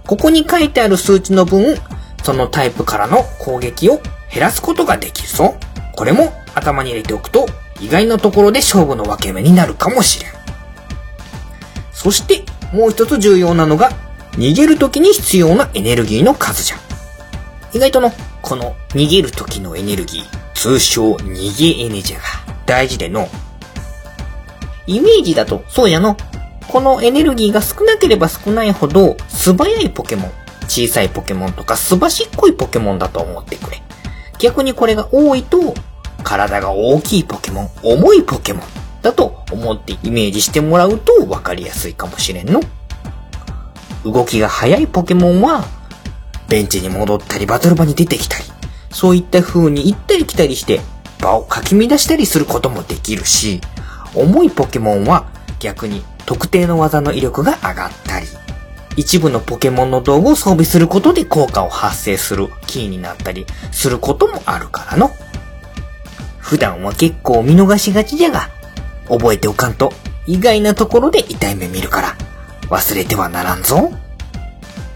[0.08, 1.78] ここに書いてある数値の分、
[2.24, 4.02] そのタイプからの攻撃を
[4.32, 5.56] 減らすことができるぞ。
[5.96, 7.48] これも頭に入れておくと
[7.82, 10.32] 意外なところで勝負の分け目になるかもしれん。
[11.92, 12.44] そして
[12.74, 13.92] もう一つ重要なのが
[14.32, 16.78] 逃げる時に必要なエネルギーの数じゃ。
[17.74, 18.12] 意外との、
[18.42, 22.24] この逃げる時のエネルギー、通称逃げエネじゃが
[22.66, 23.28] 大事での。
[24.88, 26.16] イメージだとそうやの。
[26.68, 30.32] このエネルギーが少なければ少ないほど素早いポケモン、
[30.70, 33.82] 小さいポケモンとかすばしっこいポケモンだと思ってくれ。
[34.38, 35.74] 逆にこれが多いと
[36.24, 38.64] 体が大きいポケモン、重いポケモン
[39.02, 42.62] だと思ってイメージしてもらうと分かりやすいかもしれんの。
[44.06, 45.66] 動きが速いポケモンは、
[46.48, 48.46] ベンチに戻ったりバトル場に出てきたり、
[48.92, 50.82] そういった風に行ったり来たりして
[51.20, 53.62] 場をかき乱したりすることもできるし、
[54.16, 55.28] 重いポケモンは
[55.60, 58.28] 逆に特定の技の威力が上がったり、
[59.00, 65.12] 一部のポケモンの道具を装備することで効果を発生するキーになったりすることもあるからの。
[66.38, 68.50] 普段は結構見逃しがちじゃが、
[69.08, 69.94] 覚えておかんと
[70.28, 72.18] 意外なところで痛い目見るから、
[72.64, 73.90] 忘れてはならんぞ。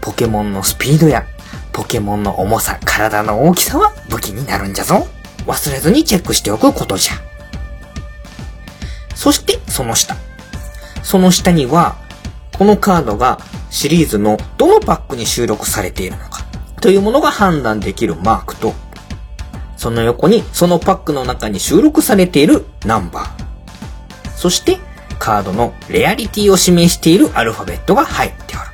[0.02, 1.24] ポケモンのスピードや、
[1.72, 5.06] ポケモンの重さ、体の大きさは武器になるんじゃぞ。
[5.46, 7.14] 忘れずにチェックしておくことじゃ。
[9.14, 10.14] そして、その下。
[11.02, 12.03] その下には、
[12.58, 13.38] このカードが
[13.70, 16.44] シリーズのどのパックに収録されているのか、
[16.80, 18.74] というものが判断できるマークと、
[19.76, 24.30] その横にそのパックの中に収録されているナンバー。
[24.36, 24.78] そして
[25.18, 28.66] カードのレアリティを示しているアルファベットが入っておる。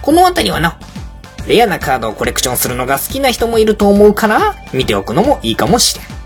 [0.00, 0.78] このあたりはな、
[1.46, 6.21] レアなカードをコレクションするのが好きな人もいると思うから見ておくのもいいかもしれん。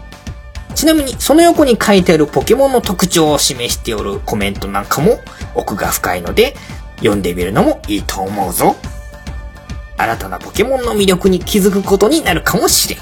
[0.76, 5.18] ちなみにその横に書いてあるポケモンの特徴を示しておるコメントなんかも
[5.54, 6.54] 奥が深いので
[6.98, 8.76] 読んでみるのもいいと思うぞ。
[9.96, 12.98] 新たなポケモンの魅力に気づくことになるかもしれん。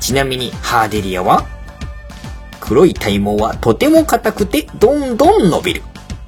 [0.00, 1.46] ちなみにハーデリアは
[2.58, 5.82] 黒い体毛はとても硬くてどんどん伸びる。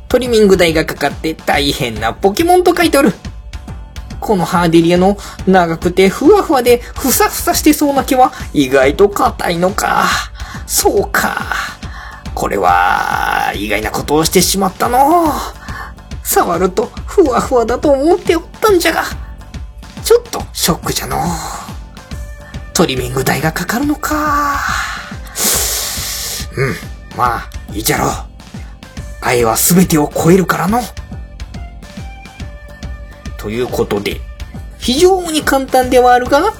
[0.08, 3.12] トリミング代がかかって大変なポケモンと書いておる。
[4.24, 10.06] このハーデリアの長くてふわふわでふさふさしてそうな毛は意外と硬いのか。
[10.66, 11.44] そうか。
[12.34, 15.30] これは意外なことをしてしまったの。
[16.22, 19.04] 触るとふわふわだと思っておったんじゃが。
[20.02, 21.18] ちょっとショックじゃの。
[22.72, 24.58] トリミング代がかかるのか。
[26.56, 26.74] うん、
[27.16, 28.10] まあ、いいじゃろう。
[29.20, 30.80] 愛は全てを超えるからの。
[33.44, 34.22] ということで、
[34.78, 36.54] 非常に簡単ではあるが、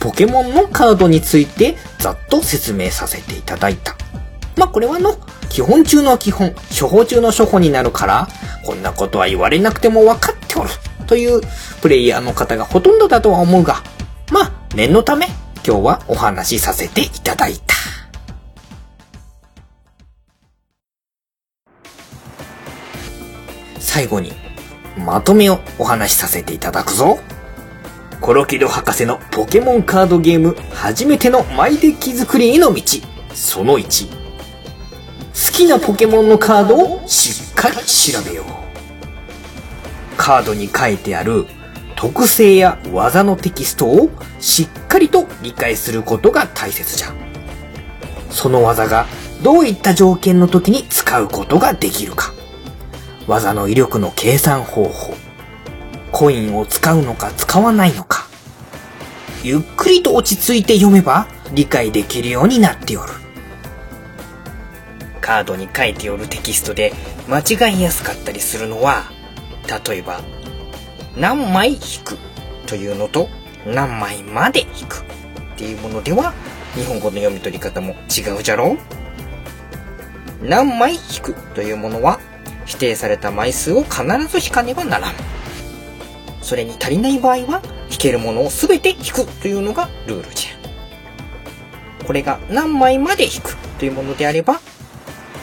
[0.00, 3.94] ポケモンのカードについてざっと説明させていただいた。
[4.56, 5.16] まあこれはの、
[5.48, 8.26] 基本中の基本、処方中の処方になるから、
[8.66, 10.70] こんなことは言われなくても分かっておる。
[11.06, 11.40] という
[11.80, 13.76] プレイヤーの方がほとんどだとは思うが、
[14.32, 15.26] まあ念のため
[15.64, 17.76] 今日はお話しさせていただいた。
[23.78, 24.47] 最後に
[25.04, 27.18] まとめをお話しさせていただくぞ。
[28.20, 32.82] コロキド博士のポケモンカードゲーム初めてのマイデッキ作りへの道。
[33.32, 34.10] その1。
[34.10, 34.16] 好
[35.52, 38.46] きなポケモンのカードをしっかり調べよう。
[40.16, 41.46] カードに書いてある
[41.94, 47.12] 特性や技のテキストをしっかりと理解することが大切じゃ。
[48.30, 49.06] その技が
[49.42, 52.34] どういった条件の時に使うことができるか。
[53.28, 55.14] 技の威力の計算方法。
[56.10, 58.26] コインを使うのか使わないのか。
[59.44, 63.12] ゆっくりと落ち着いて読めば理解できるようになっておる。
[65.20, 66.94] カードに書いておるテキストで
[67.28, 69.04] 間違いやすかったりするのは、
[69.86, 70.22] 例えば、
[71.18, 72.16] 何枚引く
[72.66, 73.28] というのと
[73.66, 75.02] 何枚まで引く
[75.54, 76.32] っていうものでは
[76.74, 78.76] 日本語の読み取り方も違うじゃろ
[80.40, 82.20] 何枚引くというものは
[82.68, 85.12] 指定された枚数を必ず引かねばならん。
[86.42, 92.06] それに足りない場合は引けるものを全て引くというのがルールじゃ。
[92.06, 94.60] これが何枚まで引くというものであれば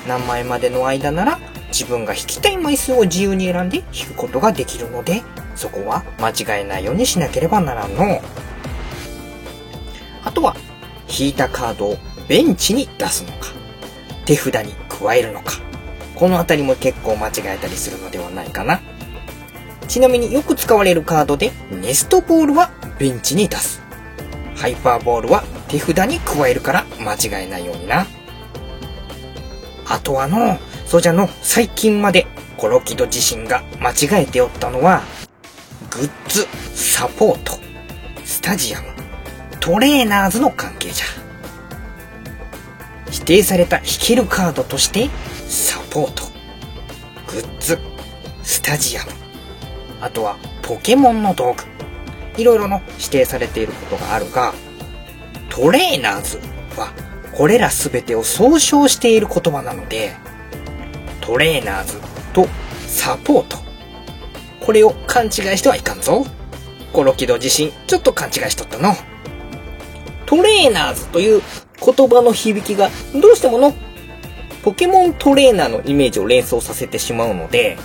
[0.07, 5.21] 何枚までの間なら自分が引きたい枚数を自由に選んで引くことができるので
[5.55, 8.21] そこは間違えないようにしなければならんの。
[10.23, 10.55] あとは
[11.07, 11.97] 引いたカードを
[12.27, 13.49] ベンチに出すのか
[14.25, 15.64] 手札に加えるのか
[16.15, 18.81] このあたりも結構間違えたりするのではないかな。
[19.87, 23.81] ちなみによく使われるカードでネストボールはベンチに出す。
[24.55, 28.07] ハイパーボールは手札に加えるから間違えないようにな。
[29.87, 30.57] あとはの、
[30.87, 32.25] そうじゃの、最近まで
[32.57, 35.03] コロキド自身が間違えておったのは、
[35.91, 37.59] グッズ、サポート、
[38.23, 38.87] スタジアム、
[39.59, 41.05] トレーナーズの関係じゃ。
[43.11, 45.09] 指定された引けるカードとして、
[45.55, 46.23] サポート、
[47.31, 47.79] グッズ、
[48.43, 49.11] スタジアム、
[50.01, 52.41] あとはポケモンの道具。
[52.41, 54.53] いろいろの指定されていることがあるが、
[55.49, 56.39] トレーナーズ
[56.77, 56.91] は
[57.31, 60.11] これらすべてを総称している言葉なので、
[61.21, 62.01] トレーナーズ
[62.33, 62.49] と
[62.85, 63.57] サポート。
[64.59, 66.25] これを勘違いしてはいかんぞ。
[66.91, 68.93] コロキド自身、ちょっと勘違いしとったの。
[70.25, 71.41] トレーナーズという
[71.79, 73.73] 言葉の響きがどうしてもの、
[74.65, 77.77] ポケモントレーナーのイメージを連想させてしまうので、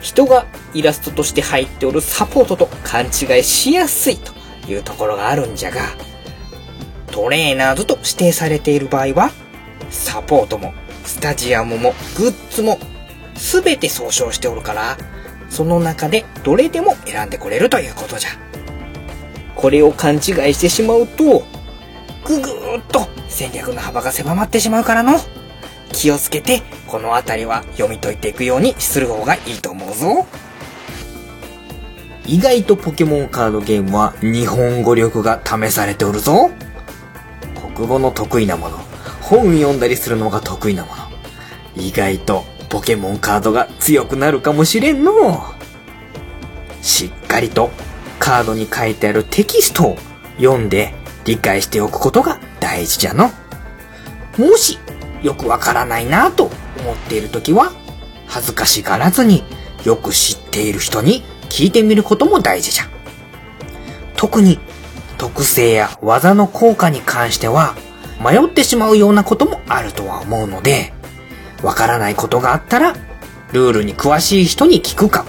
[0.00, 4.32] 人がイラストとして入っておるサポートと勘違いしやすいと
[4.66, 5.82] いうところがあるんじゃが、
[7.08, 9.30] トレーナーズと指定されている場合は、
[9.90, 10.72] サポートも、
[11.04, 12.78] スタジアムも、グッズも、
[13.36, 14.96] すべて総称しておるから、
[15.50, 18.30] その中でどれでも選んでこれるということじゃ。
[19.54, 20.22] これを勘違い
[20.54, 21.44] してしまうと、
[22.24, 25.20] ぐぐーっと戦略の幅が狭まってしまうからの。
[25.92, 30.26] 気をつけて、このあたりは読み解いていくようにする方がいいと思うぞ。
[32.26, 36.50] 意外とポケモンカードゲームは日本語力が試されておるぞ。
[37.74, 38.78] 国語の得意なもの、
[39.20, 41.02] 本読んだりするのが得意なもの。
[41.76, 45.44] 意外とポケモンカードが強くなるかもしれんの。
[46.80, 47.70] しっかりと
[48.18, 49.96] カードに書いてあるテキストを
[50.38, 53.30] 読んで理解しておくことが大事じゃの。
[54.38, 54.78] もし
[55.22, 57.72] よくわからないなと思っているときは、
[58.26, 59.44] 恥ずかしがらずに
[59.84, 62.84] よく知っている人に聞いてみることも大事じゃ。
[64.16, 64.58] 特に
[65.18, 67.74] 特性や技の効果に関しては
[68.20, 70.92] 迷ってしまうようなこともあるとは思うので、
[71.62, 72.94] わからないことがあったら、
[73.52, 75.24] ルールに詳しい人に聞くか、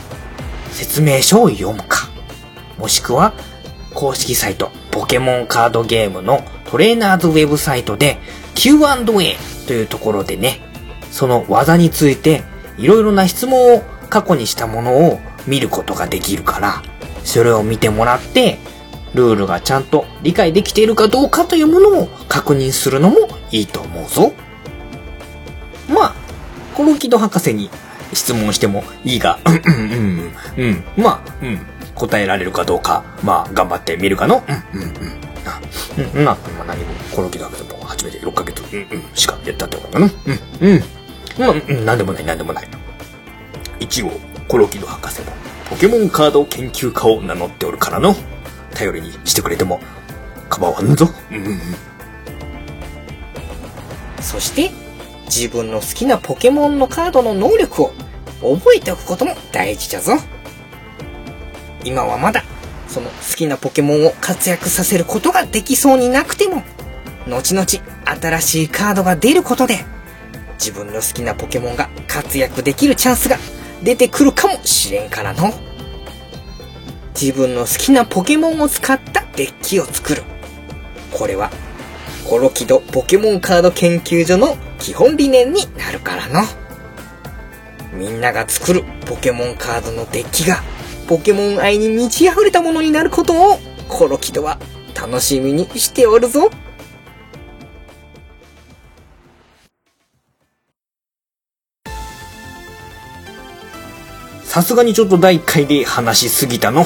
[0.72, 2.10] 説明書を読むか、
[2.78, 3.34] もしくは
[3.94, 8.18] 公式サイトポケモンカードゲームのトレーナーズウェブサイトで
[8.56, 10.60] Q&A というところでね、
[11.12, 12.44] その技について
[12.78, 16.84] いろいろな質問を過去にしたものを見ることができるから、
[17.24, 18.58] それを見てもらって、
[19.14, 24.34] ルールがちゃんと理解できているかどうかというものを確認するのもいいと思うぞ。
[25.88, 26.16] まあ、
[26.74, 27.70] コロキド博士に
[28.14, 31.60] 質問してもいいが、うんうんうんうん、まあ、うん、
[31.96, 35.33] 答えられるかどうか、まあ、頑張ってみるかの、うんうんうん。
[35.44, 35.60] な、
[35.98, 38.80] うん、まあ何も、コロキド博士も初めて6ヶ月、うん。
[38.80, 40.06] うん、しかやったってことかな。
[40.62, 40.84] うん、うん。
[41.38, 41.98] まあ、うん、なん。
[41.98, 42.38] でもない、なん。
[42.38, 42.68] でもない。
[43.80, 44.12] 一応、
[44.48, 45.32] コロキド博士も、
[45.70, 48.16] ポケモンカード研究家を名乗っておるからの、
[48.74, 49.80] 頼りにしてくれても、
[50.50, 50.96] 構わん。
[50.96, 51.08] ぞ。
[51.32, 51.38] うん。
[51.46, 51.60] うん。
[54.22, 54.72] そして、
[55.26, 57.92] 自分の好きなポケモンのカードの能力を
[58.42, 60.14] 覚えておくことも大事じゃぞ。
[61.84, 62.44] 今はまだ、
[62.94, 66.64] その好きなポケモンを活躍させることができそうになくても、
[67.28, 67.66] 後々
[68.22, 69.84] 新しいカードが出ることで、
[70.60, 73.38] 自分の好きなポケモンが活躍できるチャンスが
[73.82, 75.52] 出てくるかもしれんからの。
[77.20, 80.24] 自分の好きなポケモンを使ったデッキを作る。
[81.12, 81.50] これは、
[82.30, 86.44] コロキドポケモンカード研究所の基本理念になるからの。
[87.92, 90.62] みんなが作るポケモンカードのデッキが、
[91.08, 94.58] ポケモン愛に満ち溢れたものになることを、コロキドは
[94.96, 96.50] 楽しみにしておるぞ。
[104.44, 106.82] さすがにちょっと第1回で話しすぎたの？
[106.82, 106.86] うん。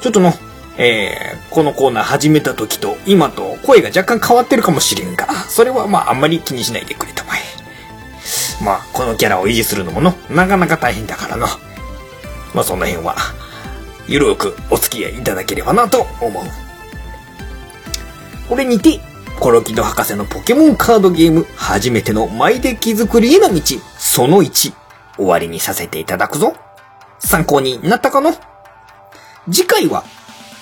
[0.00, 0.32] ちょっとの、
[0.78, 7.40] えー、このコーナー始めた時と今と声が若干変わってるかもしれんが、それはまああんまり気にしないでくれたまえ。
[8.64, 11.46] まあ、このキャラを維持するのもの、なかなか大変だからな。
[12.56, 13.16] まあ、その辺は、
[14.08, 16.44] ゆるくお付き合いいただければなと思う。
[18.48, 18.98] これにて、
[19.38, 23.60] コロキド博士のポケモンカードゲーム、初めてのマイデッキ作りへの道、
[23.98, 24.72] その1、
[25.16, 26.54] 終わりにさせていただくぞ。
[27.18, 28.32] 参考になったかな？
[29.52, 30.04] 次回は、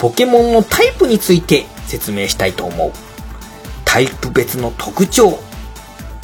[0.00, 2.92] ポケモンのタイプについて説明したいと思う。
[3.84, 5.38] タイプ別の特徴、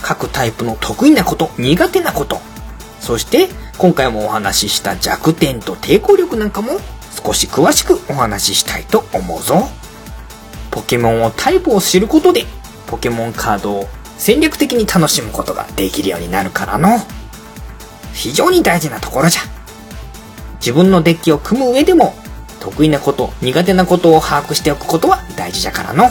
[0.02, 2.40] 各タイプの得意なこと、苦手なこと、
[3.00, 3.48] そして
[3.78, 6.78] 今回もお話しした弱点と抵抗力なんかも
[7.24, 9.68] 少し詳しくお話ししたいと思うぞ。
[10.70, 12.44] ポケモンをタイプを知ることで、
[12.86, 16.98] ポケモンカードを戦略的に楽しむことができるようになるからの。
[18.12, 19.42] 非常に大事なところじゃ。
[20.56, 22.14] 自分のデッキを組む上でも、
[22.60, 26.10] 得意なこと、苦手なことを把握しておくことは大事じゃからの。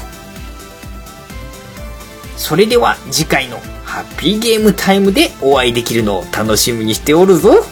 [2.36, 3.60] それでは次回の
[3.90, 7.66] ハッピーゲームタイムでお会いできるのを楽しみにしておるぞ。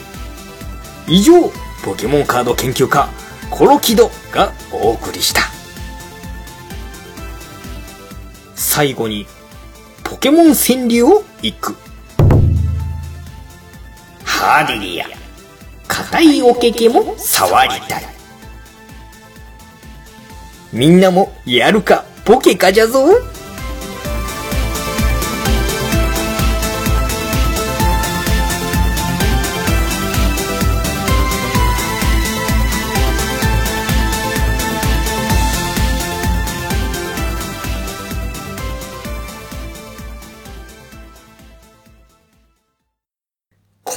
[1.07, 1.33] 以上、
[1.85, 3.07] ポケモンカード研究家、
[3.51, 5.41] コロキドがお送りした。
[8.55, 9.27] 最後に、
[10.03, 11.75] ポケモン川柳を一句。
[14.23, 15.05] ハーデリア、
[15.87, 18.03] 硬いおけけも触りたい。
[20.73, 23.05] みんなもやるか、ポケかじゃぞ。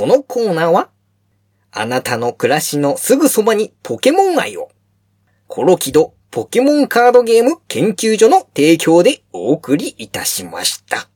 [0.00, 0.88] このコーナーは、
[1.72, 4.70] あなたの暮らしのすぐそばにポケモン愛を、
[5.46, 11.09] コロキドポケモンカードゲーム研究所の提供でお送りいたしました。